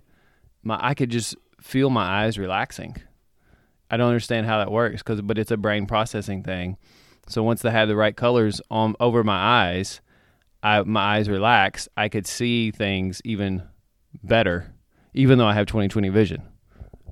my 0.64 0.78
I 0.80 0.94
could 0.94 1.10
just 1.10 1.36
feel 1.60 1.90
my 1.90 2.24
eyes 2.24 2.38
relaxing. 2.38 2.96
I 3.90 3.96
don't 3.96 4.08
understand 4.08 4.46
how 4.46 4.58
that 4.58 4.72
works 4.72 5.02
cuz 5.02 5.20
but 5.20 5.38
it's 5.38 5.50
a 5.50 5.56
brain 5.56 5.86
processing 5.86 6.42
thing. 6.42 6.76
So 7.28 7.42
once 7.42 7.62
they 7.62 7.70
had 7.70 7.88
the 7.88 7.96
right 7.96 8.16
colors 8.16 8.60
on 8.70 8.96
over 9.00 9.24
my 9.24 9.36
eyes, 9.36 10.00
I 10.62 10.82
my 10.82 11.16
eyes 11.16 11.28
relaxed, 11.28 11.88
I 11.96 12.08
could 12.08 12.26
see 12.26 12.70
things 12.70 13.20
even 13.24 13.62
better 14.22 14.74
even 15.14 15.38
though 15.38 15.46
I 15.46 15.54
have 15.54 15.66
20/20 15.66 16.12
vision. 16.12 16.42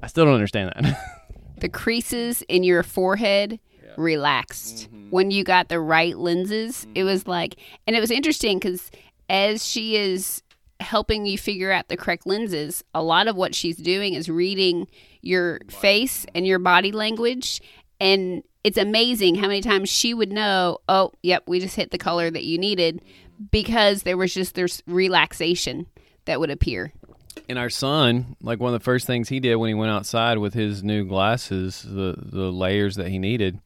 I 0.03 0.09
still 0.09 0.25
don't 0.25 0.35
understand 0.35 0.73
that. 0.75 0.99
the 1.59 1.69
creases 1.69 2.43
in 2.49 2.65
your 2.65 2.83
forehead 2.83 3.61
yeah. 3.83 3.91
relaxed 3.97 4.89
mm-hmm. 4.91 5.11
when 5.11 5.31
you 5.31 5.45
got 5.45 5.69
the 5.69 5.79
right 5.79 6.19
lenses. 6.19 6.79
Mm-hmm. 6.79 6.93
It 6.97 7.05
was 7.05 7.27
like 7.27 7.57
and 7.87 7.95
it 7.95 8.01
was 8.01 8.11
interesting 8.11 8.59
cuz 8.61 8.91
as 9.29 9.65
she 9.65 9.97
is 9.97 10.43
helping 10.83 11.27
you 11.27 11.39
figure 11.39 11.73
out 11.73 11.89
the 11.89 11.97
correct 11.97 12.27
lenses, 12.27 12.85
a 12.95 13.03
lot 13.03 13.29
of 13.29 13.37
what 13.37 13.55
she's 13.55 13.77
doing 13.77 14.15
is 14.15 14.29
reading 14.29 14.89
your 15.21 15.61
face 15.69 16.27
and 16.35 16.47
your 16.47 16.59
body 16.59 16.93
language. 16.93 17.61
And 18.01 18.43
it's 18.65 18.79
amazing 18.79 19.37
how 19.37 19.49
many 19.49 19.61
times 19.61 19.89
she 19.89 20.15
would 20.15 20.33
know, 20.33 20.79
oh, 20.89 21.13
yep, 21.23 21.45
we 21.47 21.61
just 21.61 21.77
hit 21.77 21.91
the 21.91 21.99
color 21.99 22.31
that 22.31 22.45
you 22.45 22.59
needed 22.59 23.03
because 23.51 24.03
there 24.03 24.17
was 24.17 24.35
just 24.35 24.55
this 24.55 24.83
relaxation 24.87 25.87
that 26.27 26.39
would 26.41 26.51
appear. 26.51 26.93
And 27.49 27.59
our 27.59 27.71
son, 27.71 28.37
like 28.41 28.61
one 28.61 28.73
of 28.73 28.81
the 28.81 28.85
first 28.85 29.07
things 29.07 29.29
he 29.29 29.41
did 29.41 29.57
when 29.57 29.69
he 29.69 29.75
went 29.75 29.91
outside 29.91 30.39
with 30.39 30.55
his 30.55 30.85
new 30.85 31.05
glasses, 31.05 31.83
the 31.83 32.15
the 32.17 32.53
layers 32.53 32.97
that 32.97 33.09
he 33.09 33.19
needed, 33.19 33.59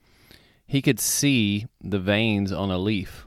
he 0.67 0.81
could 0.81 1.01
see 1.01 1.67
the 1.81 1.99
veins 1.99 2.53
on 2.53 2.71
a 2.71 2.79
leaf. 2.79 3.27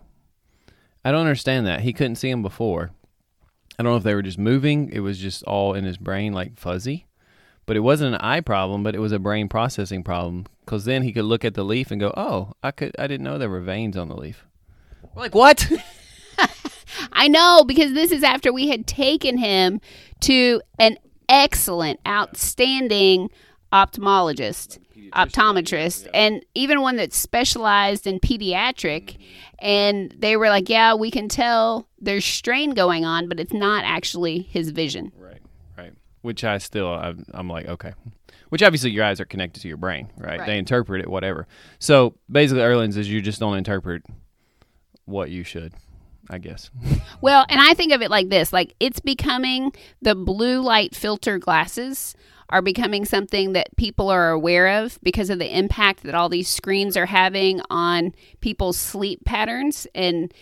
I 1.04 1.12
don't 1.12 1.22
understand 1.22 1.68
that. 1.68 1.82
He 1.82 1.94
couldn't 1.94 2.16
see 2.16 2.32
them 2.32 2.42
before. 2.42 2.92
I 3.80 3.82
don't 3.82 3.94
know 3.94 3.98
if 3.98 4.04
they 4.04 4.14
were 4.14 4.22
just 4.22 4.38
moving. 4.38 4.90
It 4.92 5.00
was 5.00 5.18
just 5.18 5.42
all 5.44 5.74
in 5.74 5.86
his 5.86 5.98
brain, 5.98 6.34
like 6.34 6.60
fuzzy. 6.60 7.08
But 7.66 7.78
it 7.78 7.80
wasn't 7.80 8.16
an 8.16 8.22
eye 8.22 8.42
problem, 8.42 8.84
but 8.84 8.94
it 8.94 9.00
was 9.00 9.14
a 9.14 9.20
brain 9.20 9.48
processing 9.48 10.04
problem. 10.04 10.48
Because 10.66 10.84
then 10.84 11.04
he 11.04 11.14
could 11.14 11.24
look 11.24 11.46
at 11.46 11.54
the 11.54 11.64
leaf 11.64 11.90
and 11.90 12.00
go, 12.00 12.14
"Oh, 12.18 12.52
I 12.62 12.72
could. 12.72 12.94
I 13.00 13.08
didn't 13.08 13.24
know 13.24 13.38
there 13.38 13.50
were 13.50 13.62
veins 13.62 13.96
on 13.96 14.10
the 14.10 14.18
leaf." 14.18 14.46
We're 15.16 15.22
like, 15.22 15.36
"What?" 15.36 15.72
I 17.14 17.30
know 17.30 17.64
because 17.66 17.94
this 17.94 18.12
is 18.12 18.22
after 18.22 18.52
we 18.52 18.68
had 18.68 18.86
taken 18.86 19.38
him 19.38 19.80
to 20.22 20.62
an 20.78 20.98
excellent, 21.30 22.02
outstanding 22.06 23.30
ophthalmologist, 23.72 24.80
optometrist, 25.12 26.06
yeah. 26.06 26.12
and 26.14 26.46
even 26.54 26.82
one 26.82 26.96
that 26.98 27.14
specialized 27.14 28.08
in 28.08 28.20
pediatric. 28.20 29.18
And 29.60 30.14
they 30.18 30.38
were 30.38 30.50
like, 30.50 30.70
"Yeah, 30.70 30.94
we 30.94 31.12
can 31.12 31.28
tell 31.28 31.88
there's 32.00 32.26
strain 32.26 32.72
going 32.72 33.06
on, 33.06 33.28
but 33.28 33.40
it's 33.40 33.54
not 33.54 33.84
actually 33.84 34.40
his 34.42 34.70
vision." 34.72 35.12
Right, 35.18 35.42
right. 35.78 35.94
Which 36.22 36.44
I 36.44 36.58
still, 36.58 36.88
I'm, 36.88 37.26
I'm 37.34 37.50
like, 37.50 37.68
okay. 37.68 37.94
Which 38.50 38.64
obviously 38.64 38.92
your 38.92 39.06
eyes 39.06 39.20
are 39.20 39.26
connected 39.26 39.62
to 39.62 39.68
your 39.68 39.78
brain, 39.78 40.10
right? 40.18 40.40
right. 40.40 40.48
They 40.48 40.58
interpret 40.58 41.02
it, 41.02 41.10
whatever. 41.10 41.48
So 41.78 42.16
basically, 42.32 42.64
Irlen's 42.64 42.98
is 42.98 43.10
you 43.10 43.22
just 43.22 43.40
don't 43.40 43.58
interpret 43.58 44.04
what 45.06 45.30
you 45.30 45.44
should. 45.44 45.74
I 46.32 46.38
guess. 46.38 46.70
well, 47.22 47.46
and 47.50 47.60
I 47.60 47.74
think 47.74 47.92
of 47.92 48.02
it 48.02 48.12
like 48.12 48.30
this 48.30 48.54
like 48.54 48.76
it's 48.80 49.00
becoming 49.00 49.74
the 50.02 50.14
blue 50.14 50.62
light 50.62 50.96
filter 50.96 51.40
glasses 51.40 52.16
are 52.50 52.62
becoming 52.62 53.06
something 53.06 53.54
that 53.54 53.76
people 53.78 54.10
are 54.10 54.32
aware 54.32 54.84
of 54.84 55.00
because 55.04 55.30
of 55.30 55.40
the 55.40 55.58
impact 55.58 56.04
that 56.04 56.16
all 56.16 56.30
these 56.30 56.48
screens 56.48 56.98
are 56.98 57.06
having 57.06 57.62
on 57.70 58.14
people's 58.42 58.78
sleep 58.78 59.24
patterns 59.24 59.88
and 59.94 60.34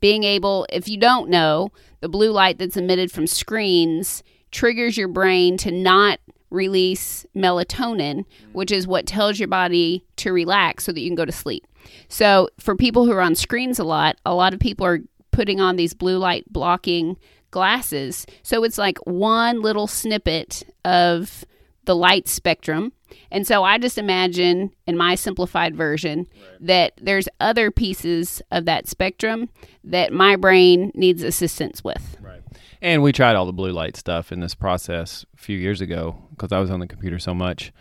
being 0.00 0.24
able, 0.24 0.66
if 0.70 0.88
you 0.88 0.98
don't 0.98 1.30
know, 1.30 1.70
the 2.00 2.08
blue 2.08 2.30
light 2.30 2.58
that's 2.58 2.76
emitted 2.76 3.10
from 3.10 3.26
screens 3.26 4.22
triggers 4.50 4.96
your 4.96 5.08
brain 5.08 5.56
to 5.58 5.70
not 5.70 6.18
release 6.50 7.26
melatonin, 7.34 8.24
which 8.52 8.70
is 8.70 8.86
what 8.86 9.06
tells 9.06 9.38
your 9.38 9.48
body 9.48 10.04
to 10.16 10.32
relax 10.32 10.84
so 10.84 10.92
that 10.92 11.00
you 11.00 11.08
can 11.08 11.16
go 11.16 11.24
to 11.24 11.32
sleep. 11.32 11.66
So, 12.08 12.48
for 12.58 12.76
people 12.76 13.04
who 13.04 13.12
are 13.12 13.20
on 13.20 13.34
screens 13.34 13.78
a 13.78 13.84
lot, 13.84 14.16
a 14.24 14.34
lot 14.34 14.54
of 14.54 14.60
people 14.60 14.86
are 14.86 15.00
putting 15.32 15.60
on 15.60 15.76
these 15.76 15.92
blue 15.92 16.16
light 16.16 16.44
blocking 16.50 17.16
glasses. 17.50 18.24
So, 18.42 18.64
it's 18.64 18.78
like 18.78 18.98
one 18.98 19.60
little 19.60 19.86
snippet 19.86 20.62
of 20.84 21.44
the 21.84 21.96
light 21.96 22.28
spectrum. 22.28 22.92
And 23.30 23.46
so 23.46 23.62
I 23.64 23.78
just 23.78 23.98
imagine 23.98 24.72
in 24.86 24.96
my 24.96 25.14
simplified 25.14 25.76
version 25.76 26.18
right. 26.18 26.48
that 26.60 26.92
there's 27.00 27.28
other 27.40 27.70
pieces 27.70 28.42
of 28.50 28.64
that 28.64 28.88
spectrum 28.88 29.48
that 29.84 30.12
my 30.12 30.36
brain 30.36 30.90
needs 30.94 31.22
assistance 31.22 31.84
with. 31.84 32.16
Right. 32.20 32.42
And 32.80 33.02
we 33.02 33.12
tried 33.12 33.36
all 33.36 33.46
the 33.46 33.52
blue 33.52 33.72
light 33.72 33.96
stuff 33.96 34.32
in 34.32 34.40
this 34.40 34.54
process 34.54 35.24
a 35.34 35.36
few 35.36 35.56
years 35.56 35.80
ago 35.80 36.16
because 36.30 36.52
I 36.52 36.58
was 36.58 36.70
on 36.70 36.80
the 36.80 36.86
computer 36.86 37.18
so 37.18 37.34
much. 37.34 37.72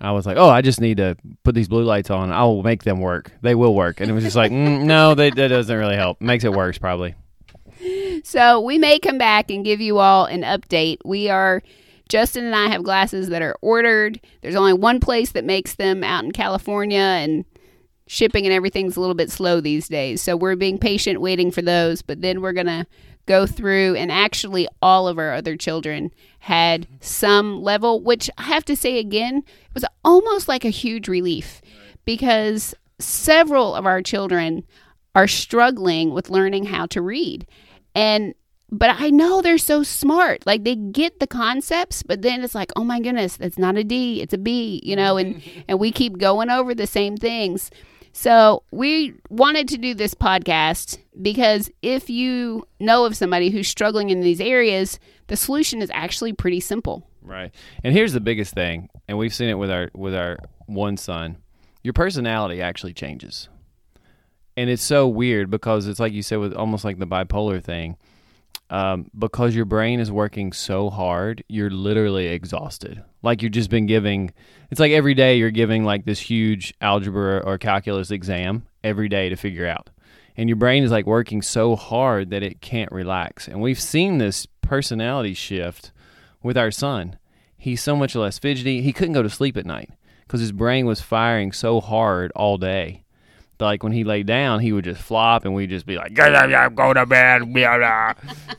I 0.00 0.10
was 0.10 0.26
like, 0.26 0.36
oh, 0.36 0.48
I 0.48 0.62
just 0.62 0.80
need 0.80 0.96
to 0.96 1.16
put 1.44 1.54
these 1.54 1.68
blue 1.68 1.84
lights 1.84 2.10
on. 2.10 2.32
I 2.32 2.42
will 2.44 2.64
make 2.64 2.82
them 2.82 3.00
work. 3.00 3.32
They 3.40 3.54
will 3.54 3.74
work. 3.74 4.00
And 4.00 4.10
it 4.10 4.14
was 4.14 4.24
just 4.24 4.34
like, 4.34 4.50
mm, 4.50 4.82
no, 4.82 5.14
they, 5.14 5.30
that 5.30 5.48
doesn't 5.48 5.76
really 5.76 5.94
help. 5.94 6.20
Makes 6.20 6.42
it 6.44 6.52
worse, 6.52 6.76
probably. 6.76 7.14
So 8.24 8.60
we 8.60 8.78
may 8.78 8.98
come 8.98 9.18
back 9.18 9.50
and 9.50 9.64
give 9.64 9.80
you 9.80 9.98
all 9.98 10.24
an 10.24 10.42
update. 10.42 10.98
We 11.04 11.28
are 11.28 11.62
Justin 12.12 12.44
and 12.44 12.54
I 12.54 12.68
have 12.68 12.82
glasses 12.82 13.30
that 13.30 13.40
are 13.40 13.56
ordered. 13.62 14.20
There's 14.42 14.54
only 14.54 14.74
one 14.74 15.00
place 15.00 15.32
that 15.32 15.46
makes 15.46 15.76
them 15.76 16.04
out 16.04 16.24
in 16.24 16.32
California, 16.32 16.98
and 16.98 17.46
shipping 18.06 18.44
and 18.44 18.52
everything's 18.52 18.98
a 18.98 19.00
little 19.00 19.14
bit 19.14 19.30
slow 19.30 19.62
these 19.62 19.88
days. 19.88 20.20
So 20.20 20.36
we're 20.36 20.54
being 20.54 20.76
patient, 20.76 21.22
waiting 21.22 21.50
for 21.50 21.62
those. 21.62 22.02
But 22.02 22.20
then 22.20 22.42
we're 22.42 22.52
going 22.52 22.66
to 22.66 22.86
go 23.24 23.46
through, 23.46 23.94
and 23.94 24.12
actually, 24.12 24.68
all 24.82 25.08
of 25.08 25.18
our 25.18 25.32
other 25.32 25.56
children 25.56 26.10
had 26.40 26.86
some 27.00 27.62
level, 27.62 28.02
which 28.02 28.28
I 28.36 28.42
have 28.42 28.66
to 28.66 28.76
say 28.76 28.98
again, 28.98 29.42
was 29.72 29.86
almost 30.04 30.48
like 30.48 30.66
a 30.66 30.68
huge 30.68 31.08
relief 31.08 31.62
because 32.04 32.74
several 32.98 33.74
of 33.74 33.86
our 33.86 34.02
children 34.02 34.64
are 35.14 35.26
struggling 35.26 36.12
with 36.12 36.28
learning 36.28 36.64
how 36.66 36.84
to 36.88 37.00
read. 37.00 37.46
And 37.94 38.34
but 38.72 38.96
I 38.98 39.10
know 39.10 39.42
they're 39.42 39.58
so 39.58 39.82
smart. 39.82 40.46
Like 40.46 40.64
they 40.64 40.74
get 40.74 41.20
the 41.20 41.26
concepts, 41.26 42.02
but 42.02 42.22
then 42.22 42.42
it's 42.42 42.54
like, 42.54 42.72
oh 42.74 42.84
my 42.84 43.00
goodness, 43.00 43.36
that's 43.36 43.58
not 43.58 43.76
a 43.76 43.84
D, 43.84 44.22
it's 44.22 44.32
a 44.32 44.38
B, 44.38 44.80
you 44.82 44.96
know, 44.96 45.18
and 45.18 45.42
and 45.68 45.78
we 45.78 45.92
keep 45.92 46.16
going 46.16 46.48
over 46.48 46.74
the 46.74 46.86
same 46.86 47.16
things. 47.16 47.70
So 48.14 48.62
we 48.70 49.14
wanted 49.28 49.68
to 49.68 49.78
do 49.78 49.94
this 49.94 50.14
podcast 50.14 50.98
because 51.20 51.70
if 51.82 52.08
you 52.08 52.66
know 52.80 53.04
of 53.04 53.16
somebody 53.16 53.50
who's 53.50 53.68
struggling 53.68 54.10
in 54.10 54.20
these 54.20 54.40
areas, 54.40 54.98
the 55.26 55.36
solution 55.36 55.82
is 55.82 55.90
actually 55.92 56.32
pretty 56.32 56.60
simple. 56.60 57.06
Right. 57.22 57.54
And 57.84 57.94
here's 57.94 58.12
the 58.12 58.20
biggest 58.20 58.54
thing, 58.54 58.88
and 59.06 59.16
we've 59.16 59.34
seen 59.34 59.48
it 59.50 59.58
with 59.58 59.70
our 59.70 59.90
with 59.94 60.14
our 60.14 60.38
one 60.64 60.96
son. 60.96 61.36
Your 61.82 61.92
personality 61.92 62.62
actually 62.62 62.94
changes. 62.94 63.50
And 64.56 64.70
it's 64.70 64.82
so 64.82 65.08
weird 65.08 65.50
because 65.50 65.88
it's 65.88 66.00
like 66.00 66.12
you 66.12 66.22
said 66.22 66.38
with 66.38 66.54
almost 66.54 66.84
like 66.84 66.98
the 66.98 67.06
bipolar 67.06 67.62
thing 67.62 67.96
um, 68.72 69.10
because 69.16 69.54
your 69.54 69.66
brain 69.66 70.00
is 70.00 70.10
working 70.10 70.50
so 70.50 70.88
hard, 70.88 71.44
you're 71.46 71.68
literally 71.68 72.28
exhausted. 72.28 73.04
Like 73.22 73.42
you've 73.42 73.52
just 73.52 73.68
been 73.68 73.84
giving, 73.84 74.32
it's 74.70 74.80
like 74.80 74.92
every 74.92 75.12
day 75.12 75.36
you're 75.36 75.50
giving 75.50 75.84
like 75.84 76.06
this 76.06 76.18
huge 76.18 76.72
algebra 76.80 77.40
or 77.44 77.58
calculus 77.58 78.10
exam 78.10 78.64
every 78.82 79.10
day 79.10 79.28
to 79.28 79.36
figure 79.36 79.66
out. 79.66 79.90
And 80.38 80.48
your 80.48 80.56
brain 80.56 80.84
is 80.84 80.90
like 80.90 81.04
working 81.04 81.42
so 81.42 81.76
hard 81.76 82.30
that 82.30 82.42
it 82.42 82.62
can't 82.62 82.90
relax. 82.90 83.46
And 83.46 83.60
we've 83.60 83.78
seen 83.78 84.16
this 84.16 84.46
personality 84.62 85.34
shift 85.34 85.92
with 86.42 86.56
our 86.56 86.70
son. 86.70 87.18
He's 87.58 87.82
so 87.82 87.94
much 87.94 88.14
less 88.14 88.38
fidgety. 88.38 88.80
He 88.80 88.94
couldn't 88.94 89.12
go 89.12 89.22
to 89.22 89.28
sleep 89.28 89.58
at 89.58 89.66
night 89.66 89.90
because 90.22 90.40
his 90.40 90.50
brain 90.50 90.86
was 90.86 91.02
firing 91.02 91.52
so 91.52 91.78
hard 91.78 92.32
all 92.34 92.56
day 92.56 93.01
like 93.62 93.82
when 93.82 93.92
he 93.92 94.04
laid 94.04 94.26
down, 94.26 94.60
he 94.60 94.72
would 94.72 94.84
just 94.84 95.00
flop, 95.00 95.44
and 95.44 95.54
we'd 95.54 95.70
just 95.70 95.86
be 95.86 95.96
like, 95.96 96.14
"Go 96.14 96.26
to 96.92 97.06
bed," 97.06 97.42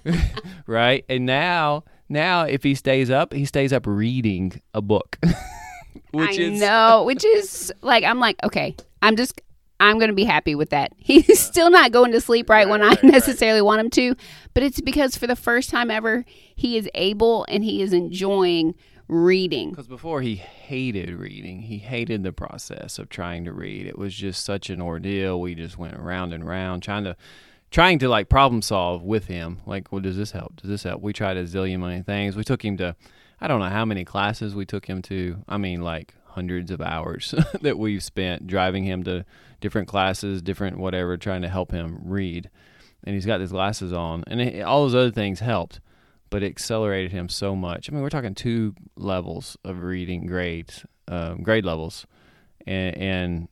right? 0.68 1.06
And 1.10 1.26
now, 1.26 1.84
now 2.10 2.44
if 2.44 2.64
he 2.64 2.76
stays 2.76 3.10
up, 3.10 3.34
he 3.34 3.46
stays 3.46 3.72
up 3.74 3.86
reading 3.86 4.62
a 4.74 4.82
book. 4.82 5.20
which 6.12 6.40
I 6.40 6.42
is 6.42 6.60
know, 6.60 7.04
which 7.04 7.26
is 7.26 7.74
like 7.82 8.04
I'm 8.04 8.20
like, 8.20 8.38
okay, 8.44 8.76
I'm 9.02 9.16
just 9.16 9.42
I'm 9.80 9.98
going 9.98 10.10
to 10.10 10.16
be 10.16 10.24
happy 10.24 10.56
with 10.56 10.70
that. 10.70 10.94
He's 10.98 11.40
still 11.40 11.70
not 11.70 11.92
going 11.92 12.12
to 12.14 12.22
sleep 12.22 12.50
right, 12.50 12.66
right 12.66 12.70
when 12.70 12.82
right, 12.82 13.04
I 13.04 13.08
necessarily 13.08 13.62
right. 13.62 13.66
want 13.66 13.82
him 13.82 13.90
to, 13.92 14.16
but 14.54 14.64
it's 14.64 14.80
because 14.80 15.18
for 15.18 15.28
the 15.28 15.36
first 15.36 15.70
time 15.70 15.92
ever, 15.92 16.26
he 16.56 16.78
is 16.78 16.90
able 16.94 17.46
and 17.50 17.64
he 17.64 17.82
is 17.82 17.94
enjoying 17.94 18.76
reading. 19.08 19.72
Because 19.72 19.88
before 19.88 20.22
he 20.22 20.36
hated 20.36 21.10
reading, 21.10 21.62
he 21.62 21.78
hated 21.78 22.24
the 22.24 22.34
process 22.34 23.00
of 23.00 23.10
trying 23.10 23.46
to 23.46 23.54
read. 23.54 23.86
It 23.86 23.98
was 23.98 24.14
just 24.14 24.44
such 24.44 24.70
an 24.70 24.82
ordeal. 24.82 25.40
We 25.40 25.56
just 25.56 25.78
went 25.78 25.96
around 25.96 26.34
and 26.34 26.44
around 26.44 26.82
trying 26.82 27.04
to 27.06 27.16
trying 27.72 28.00
to 28.00 28.08
like 28.08 28.30
problem 28.30 28.62
solve 28.62 29.04
with 29.04 29.26
him. 29.26 29.62
Like, 29.66 29.92
well, 29.92 30.02
does 30.02 30.18
this 30.18 30.32
help? 30.32 30.58
Does 30.58 30.70
this 30.70 30.84
help? 30.84 31.02
We 31.02 31.14
tried 31.14 31.38
a 31.38 31.44
zillion 31.44 31.80
many 31.80 32.02
things. 32.02 32.36
We 32.36 32.44
took 32.44 32.64
him 32.64 32.78
to 32.78 32.96
I 33.42 33.48
don't 33.48 33.60
know 33.60 33.70
how 33.70 33.86
many 33.86 34.06
classes 34.06 34.56
we 34.56 34.66
took 34.66 34.86
him 34.86 35.02
to. 35.04 35.44
I 35.50 35.58
mean, 35.58 35.82
like 35.82 36.16
hundreds 36.28 36.72
of 36.72 36.82
hours 36.82 37.36
that 37.62 37.78
we've 37.78 38.04
spent 38.04 38.48
driving 38.48 38.86
him 38.86 39.04
to 39.04 39.26
different 39.60 39.88
classes, 39.88 40.42
different 40.42 40.78
whatever, 40.78 41.18
trying 41.18 41.42
to 41.42 41.50
help 41.50 41.72
him 41.72 42.00
read. 42.04 42.50
And 43.04 43.16
he's 43.16 43.26
got 43.26 43.42
his 43.42 43.52
glasses 43.52 43.92
on, 43.92 44.24
and 44.28 44.40
it, 44.40 44.62
all 44.62 44.84
those 44.84 44.96
other 44.96 45.12
things 45.12 45.42
helped 45.42 45.82
but 46.34 46.42
it 46.42 46.48
accelerated 46.48 47.12
him 47.12 47.30
so 47.30 47.56
much. 47.56 47.88
I 47.88 47.94
mean, 47.94 48.02
we're 48.02 48.10
talking 48.10 48.34
two 48.34 48.74
levels 48.96 49.56
of 49.64 49.84
reading 49.84 50.26
grades, 50.26 50.84
um, 51.08 51.44
grade 51.44 51.64
levels, 51.64 52.08
and, 52.66 52.98
and 52.98 53.48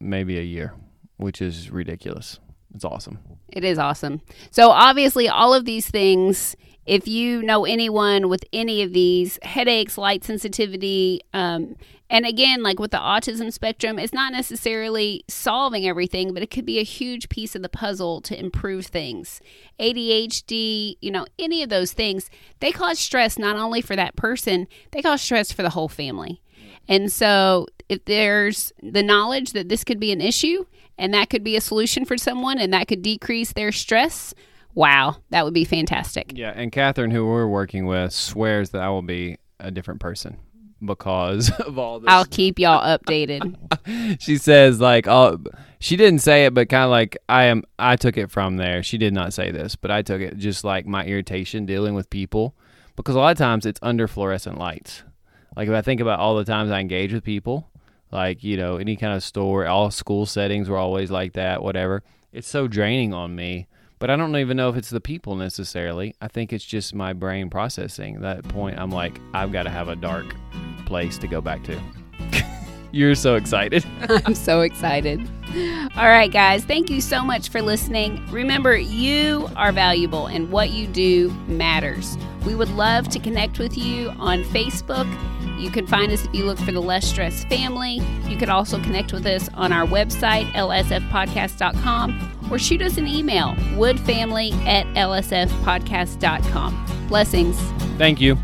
maybe 0.00 0.38
a 0.38 0.42
year, 0.42 0.72
which 1.18 1.42
is 1.42 1.70
ridiculous. 1.70 2.40
It's 2.74 2.86
awesome. 2.86 3.18
It 3.50 3.64
is 3.64 3.76
awesome. 3.76 4.22
So 4.50 4.70
obviously, 4.70 5.28
all 5.28 5.52
of 5.52 5.66
these 5.66 5.90
things 5.90 6.56
if 6.86 7.06
you 7.06 7.42
know 7.42 7.64
anyone 7.64 8.28
with 8.28 8.44
any 8.52 8.82
of 8.82 8.92
these 8.92 9.38
headaches, 9.42 9.96
light 9.98 10.24
sensitivity, 10.24 11.20
um, 11.32 11.76
and 12.12 12.26
again, 12.26 12.62
like 12.62 12.78
with 12.78 12.90
the 12.90 12.98
autism 12.98 13.50
spectrum, 13.50 13.98
it's 13.98 14.12
not 14.12 14.32
necessarily 14.32 15.24
solving 15.28 15.88
everything, 15.88 16.34
but 16.34 16.42
it 16.42 16.50
could 16.50 16.66
be 16.66 16.78
a 16.78 16.84
huge 16.84 17.30
piece 17.30 17.54
of 17.54 17.62
the 17.62 17.70
puzzle 17.70 18.20
to 18.20 18.38
improve 18.38 18.84
things. 18.84 19.40
ADHD, 19.80 20.96
you 21.00 21.10
know, 21.10 21.24
any 21.38 21.62
of 21.62 21.70
those 21.70 21.94
things, 21.94 22.28
they 22.60 22.70
cause 22.70 22.98
stress 22.98 23.38
not 23.38 23.56
only 23.56 23.80
for 23.80 23.96
that 23.96 24.14
person, 24.14 24.68
they 24.90 25.00
cause 25.00 25.22
stress 25.22 25.52
for 25.52 25.62
the 25.62 25.70
whole 25.70 25.88
family. 25.88 26.42
And 26.86 27.10
so, 27.10 27.66
if 27.88 28.04
there's 28.04 28.74
the 28.82 29.02
knowledge 29.02 29.52
that 29.52 29.70
this 29.70 29.82
could 29.82 29.98
be 29.98 30.12
an 30.12 30.20
issue 30.20 30.66
and 30.98 31.14
that 31.14 31.30
could 31.30 31.42
be 31.42 31.56
a 31.56 31.62
solution 31.62 32.04
for 32.04 32.18
someone 32.18 32.58
and 32.58 32.74
that 32.74 32.88
could 32.88 33.00
decrease 33.00 33.54
their 33.54 33.72
stress, 33.72 34.34
wow, 34.74 35.16
that 35.30 35.46
would 35.46 35.54
be 35.54 35.64
fantastic. 35.64 36.32
Yeah, 36.34 36.52
and 36.54 36.72
Catherine, 36.72 37.10
who 37.10 37.26
we're 37.26 37.48
working 37.48 37.86
with, 37.86 38.12
swears 38.12 38.68
that 38.70 38.82
I 38.82 38.90
will 38.90 39.00
be 39.00 39.38
a 39.58 39.70
different 39.70 40.00
person 40.00 40.36
because 40.84 41.50
of 41.60 41.78
all 41.78 42.00
this. 42.00 42.08
I'll 42.08 42.24
keep 42.24 42.58
y'all 42.58 42.82
updated. 42.82 43.56
she 44.20 44.36
says 44.36 44.80
like 44.80 45.06
oh 45.06 45.38
she 45.78 45.96
didn't 45.96 46.20
say 46.20 46.46
it 46.46 46.54
but 46.54 46.68
kind 46.68 46.84
of 46.84 46.90
like 46.90 47.16
I 47.28 47.44
am 47.44 47.64
I 47.78 47.96
took 47.96 48.16
it 48.16 48.30
from 48.30 48.56
there. 48.56 48.82
She 48.82 48.98
did 48.98 49.12
not 49.12 49.32
say 49.32 49.50
this, 49.50 49.76
but 49.76 49.90
I 49.90 50.02
took 50.02 50.20
it 50.20 50.36
just 50.38 50.64
like 50.64 50.86
my 50.86 51.04
irritation 51.04 51.66
dealing 51.66 51.94
with 51.94 52.10
people 52.10 52.54
because 52.96 53.14
a 53.14 53.18
lot 53.18 53.32
of 53.32 53.38
times 53.38 53.66
it's 53.66 53.80
under 53.82 54.06
fluorescent 54.06 54.58
lights. 54.58 55.02
Like 55.56 55.68
if 55.68 55.74
I 55.74 55.82
think 55.82 56.00
about 56.00 56.18
all 56.18 56.36
the 56.36 56.44
times 56.44 56.70
I 56.70 56.80
engage 56.80 57.12
with 57.12 57.24
people, 57.24 57.68
like, 58.10 58.42
you 58.42 58.56
know, 58.56 58.76
any 58.76 58.96
kind 58.96 59.14
of 59.14 59.22
store, 59.22 59.66
all 59.66 59.90
school 59.90 60.26
settings 60.26 60.68
were 60.68 60.78
always 60.78 61.10
like 61.10 61.34
that, 61.34 61.62
whatever. 61.62 62.02
It's 62.32 62.48
so 62.48 62.68
draining 62.68 63.12
on 63.12 63.34
me 63.34 63.66
but 64.02 64.10
I 64.10 64.16
don't 64.16 64.34
even 64.34 64.56
know 64.56 64.68
if 64.68 64.74
it's 64.74 64.90
the 64.90 65.00
people 65.00 65.36
necessarily. 65.36 66.16
I 66.20 66.26
think 66.26 66.52
it's 66.52 66.64
just 66.64 66.92
my 66.92 67.12
brain 67.12 67.50
processing. 67.50 68.16
At 68.16 68.22
that 68.22 68.48
point, 68.48 68.76
I'm 68.76 68.90
like, 68.90 69.20
I've 69.32 69.52
got 69.52 69.62
to 69.62 69.70
have 69.70 69.86
a 69.86 69.94
dark 69.94 70.26
place 70.92 71.16
to 71.16 71.26
go 71.26 71.40
back 71.40 71.62
to. 71.62 71.80
You're 72.92 73.14
so 73.14 73.36
excited. 73.36 73.82
I'm 74.26 74.34
so 74.34 74.60
excited. 74.60 75.26
All 75.96 76.08
right, 76.08 76.30
guys, 76.30 76.64
thank 76.64 76.90
you 76.90 77.00
so 77.00 77.24
much 77.24 77.48
for 77.48 77.62
listening. 77.62 78.22
Remember, 78.30 78.76
you 78.76 79.48
are 79.56 79.72
valuable 79.72 80.26
and 80.26 80.50
what 80.50 80.68
you 80.68 80.86
do 80.86 81.30
matters. 81.46 82.18
We 82.44 82.54
would 82.54 82.68
love 82.72 83.08
to 83.08 83.18
connect 83.18 83.58
with 83.58 83.78
you 83.78 84.10
on 84.18 84.44
Facebook. 84.44 85.10
You 85.58 85.70
can 85.70 85.86
find 85.86 86.12
us 86.12 86.26
if 86.26 86.34
you 86.34 86.44
look 86.44 86.58
for 86.58 86.72
the 86.72 86.82
Less 86.82 87.06
Stress 87.06 87.44
Family. 87.44 88.02
You 88.28 88.36
could 88.36 88.50
also 88.50 88.78
connect 88.82 89.14
with 89.14 89.24
us 89.24 89.48
on 89.54 89.72
our 89.72 89.86
website, 89.86 90.52
lsfpodcast.com 90.52 92.28
or 92.50 92.58
shoot 92.58 92.82
us 92.82 92.98
an 92.98 93.06
email, 93.06 93.54
woodfamily 93.76 94.52
at 94.66 94.84
lsfpodcast.com. 94.88 97.06
Blessings. 97.08 97.58
Thank 97.96 98.20
you. 98.20 98.36